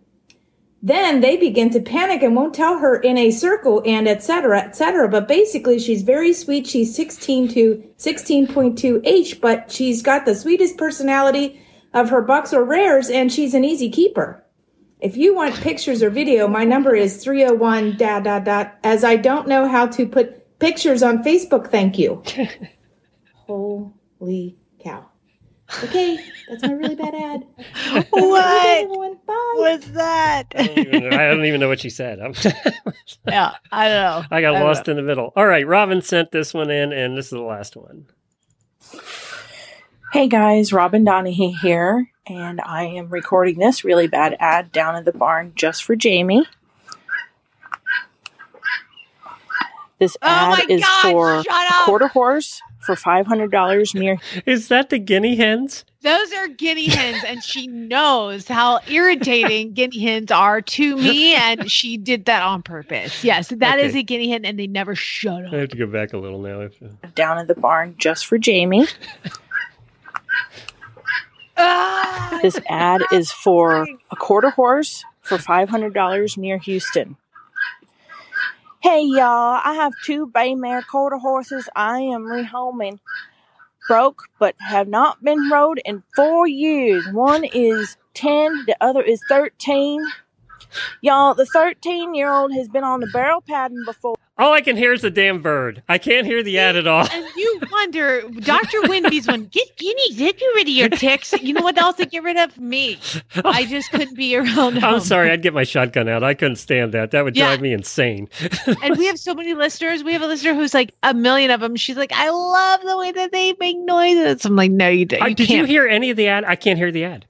[0.85, 4.60] Then they begin to panic and won't tell her in a circle and etc.
[4.60, 5.07] etc.
[5.07, 6.68] But basically, she's very sweet.
[6.68, 11.61] She's 16 to 16.2 H, but she's got the sweetest personality
[11.93, 14.43] of her bucks or rares, and she's an easy keeper.
[14.99, 18.76] If you want pictures or video, my number is 301 dot dot dot.
[18.84, 22.22] As I don't know how to put pictures on Facebook, thank you.
[23.47, 25.12] Holy cow.
[25.84, 27.45] Okay, that's my really bad ad.
[28.11, 30.44] What was that?
[30.56, 32.19] I don't even, I don't even know what she said.
[32.19, 32.34] I'm
[33.27, 34.23] yeah, I don't know.
[34.31, 34.91] I got don't lost know.
[34.91, 35.31] in the middle.
[35.35, 38.07] All right, Robin sent this one in, and this is the last one.
[40.11, 45.06] Hey guys, Robin Donahue here, and I am recording this really bad ad down in
[45.06, 46.45] the barn just for Jamie.
[49.99, 51.85] This Oh ad my is God, for shut up!
[51.85, 54.18] quarter horse for five hundred dollars near.
[54.45, 55.85] Is that the guinea hens?
[56.01, 61.72] Those are guinea hens, and she knows how irritating guinea hens are to me, and
[61.72, 63.23] she did that on purpose.
[63.23, 63.99] Yes, that is Okay.
[63.99, 65.53] a guinea hen, and they never shut up.
[65.53, 66.60] I have to go back a little now.
[66.61, 66.73] If,
[67.15, 68.85] down in the barn just for Jamie.
[71.55, 77.15] Ah, This ad is for a quarter horse for $500 near Houston.
[78.84, 82.99] Hey y'all, I have two Baymare quarter horses I am rehoming.
[83.88, 87.07] Broke, but have not been rode in four years.
[87.14, 90.05] One is 10, the other is 13.
[91.01, 94.18] Y'all, the 13 year old has been on the barrel pattern before.
[94.38, 95.84] All I can hear is the damn bird.
[95.88, 97.07] I can't hear the ad at all.
[97.11, 98.81] And you wonder, Dr.
[98.84, 101.34] Winby's one, get guineas, get rid of your ticks.
[101.34, 102.57] You know what else to get rid of?
[102.57, 102.97] Me.
[103.45, 104.84] I just couldn't be around them.
[104.84, 106.23] I'm sorry, I'd get my shotgun out.
[106.23, 107.11] I couldn't stand that.
[107.11, 107.47] That would Yeah.
[107.49, 108.27] drive me insane.
[108.81, 110.03] and we have so many listeners.
[110.03, 111.76] We have a listener who's like a million of them.
[111.76, 114.45] She's like, I love the way that they make noises.
[114.45, 115.68] I'm like, no, you, d- Uh, you Did you can't.
[115.69, 116.43] hear any of the ad?
[116.45, 117.26] I can't hear the ad.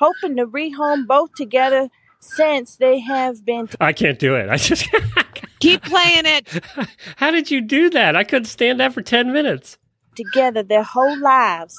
[0.00, 1.88] Hoping to rehome both together
[2.20, 4.48] since they have been I can't do it.
[4.48, 4.88] I just.
[5.60, 6.48] Keep playing it.
[7.16, 8.16] How did you do that?
[8.16, 9.78] I couldn't stand that for 10 minutes.
[10.14, 11.76] together their whole lives.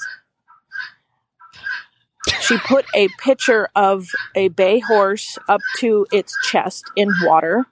[2.42, 7.66] She put a picture of a bay horse up to its chest in water,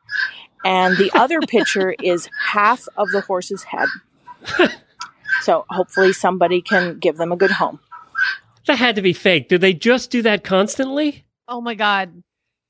[0.63, 3.87] and the other picture is half of the horse's head.
[5.41, 7.79] So hopefully somebody can give them a good home.
[8.65, 9.49] That had to be fake.
[9.49, 11.25] Do they just do that constantly?
[11.47, 12.23] Oh my God.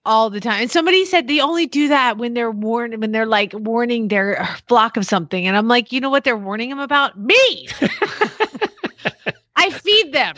[0.08, 0.62] All the time.
[0.62, 4.44] And somebody said they only do that when they're warned, when they're like warning their
[4.70, 5.46] flock of something.
[5.46, 7.20] And I'm like, you know what they're warning them about?
[7.20, 7.68] Me.
[9.58, 10.36] I feed them.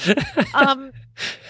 [0.55, 0.91] Um,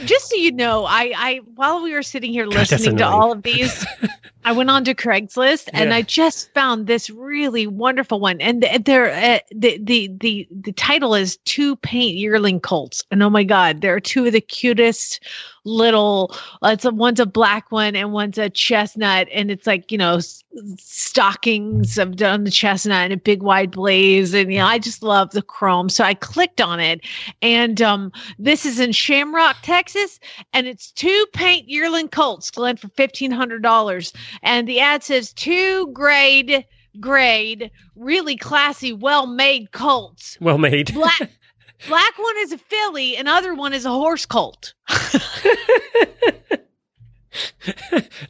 [0.06, 3.44] just so you know, I, I while we were sitting here listening to all of
[3.44, 3.86] these,
[4.46, 8.40] I went on to Craigslist and I just found this really wonderful one.
[8.42, 13.04] And th- there, uh, the the the the title is Two Paint Yearling Colts.
[13.12, 15.24] And oh my God, there are two of the cutest
[15.66, 16.34] little.
[16.64, 19.98] uh, It's a, one's a black one and one's a chestnut, and it's like you
[19.98, 20.44] know s-
[20.78, 25.04] stockings of on the chestnut and a big wide blaze, and you know I just
[25.04, 25.90] love the chrome.
[25.90, 27.02] So I clicked on it,
[27.42, 30.20] and um, this is in Shamrock, Texas,
[30.54, 34.14] and it's two paint yearling colts, Glenn, for fifteen hundred dollars.
[34.44, 36.66] And the ad says two grade
[37.00, 40.38] grade, really classy, well made colts.
[40.40, 40.94] Well made.
[40.94, 41.20] Black
[41.88, 44.74] black one is a filly, and other one is a horse colt.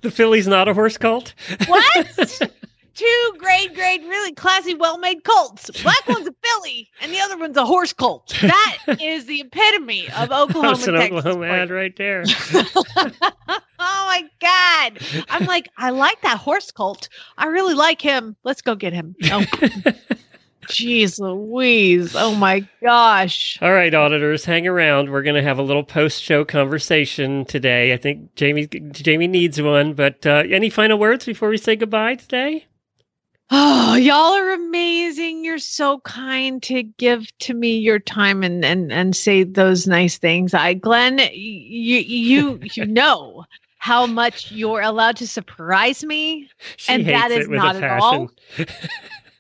[0.01, 1.33] the filly's not a horse colt.
[1.67, 2.51] What?
[2.99, 5.71] Two grade grade, really classy, well made colts.
[5.83, 8.35] Black one's a filly, and the other one's a horse colt.
[8.41, 11.19] That is the epitome of Oklahoma, That's an Texas.
[11.19, 11.51] Oklahoma you.
[11.53, 12.25] ad right there.
[12.55, 14.99] oh my god!
[15.29, 17.07] I'm like, I like that horse colt.
[17.37, 18.35] I really like him.
[18.43, 19.15] Let's go get him.
[19.31, 19.45] Oh.
[20.67, 22.17] Jeez Louise.
[22.17, 23.57] Oh my gosh.
[23.61, 25.09] All right, auditors, hang around.
[25.09, 27.93] We're going to have a little post-show conversation today.
[27.93, 32.15] I think Jamie Jamie needs one, but uh, any final words before we say goodbye
[32.15, 32.65] today?
[33.51, 35.43] Oh, y'all are amazing.
[35.43, 40.17] You're so kind to give to me your time and and and say those nice
[40.17, 40.53] things.
[40.53, 43.45] I Glenn, you you you know
[43.79, 48.29] how much you're allowed to surprise me She and that is not at all.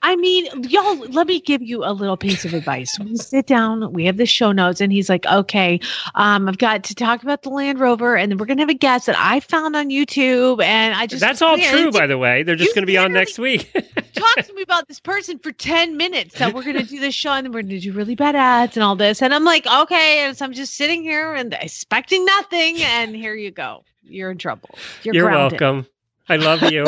[0.01, 2.97] I mean, y'all, let me give you a little piece of advice.
[2.99, 5.79] We sit down, we have the show notes, and he's like, okay,
[6.15, 8.69] um, I've got to talk about the Land Rover, and then we're going to have
[8.69, 10.63] a guest that I found on YouTube.
[10.63, 12.43] And I just, That's all man, true, by the way.
[12.43, 13.71] They're just going to be on next week.
[14.13, 17.15] talk to me about this person for 10 minutes that we're going to do this
[17.15, 19.21] show and then we're going to do really bad ads and all this.
[19.21, 20.25] And I'm like, okay.
[20.25, 22.81] And so I'm just sitting here and expecting nothing.
[22.81, 23.83] And here you go.
[24.03, 24.69] You're in trouble.
[25.03, 25.87] You're, You're welcome.
[26.29, 26.85] I love you.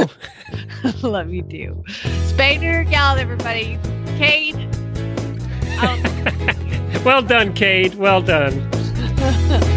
[1.01, 1.83] Love you too.
[1.87, 3.79] Spader, gal, everybody.
[4.17, 4.55] Kate.
[7.05, 7.95] well done, Kate.
[7.95, 8.69] Well done.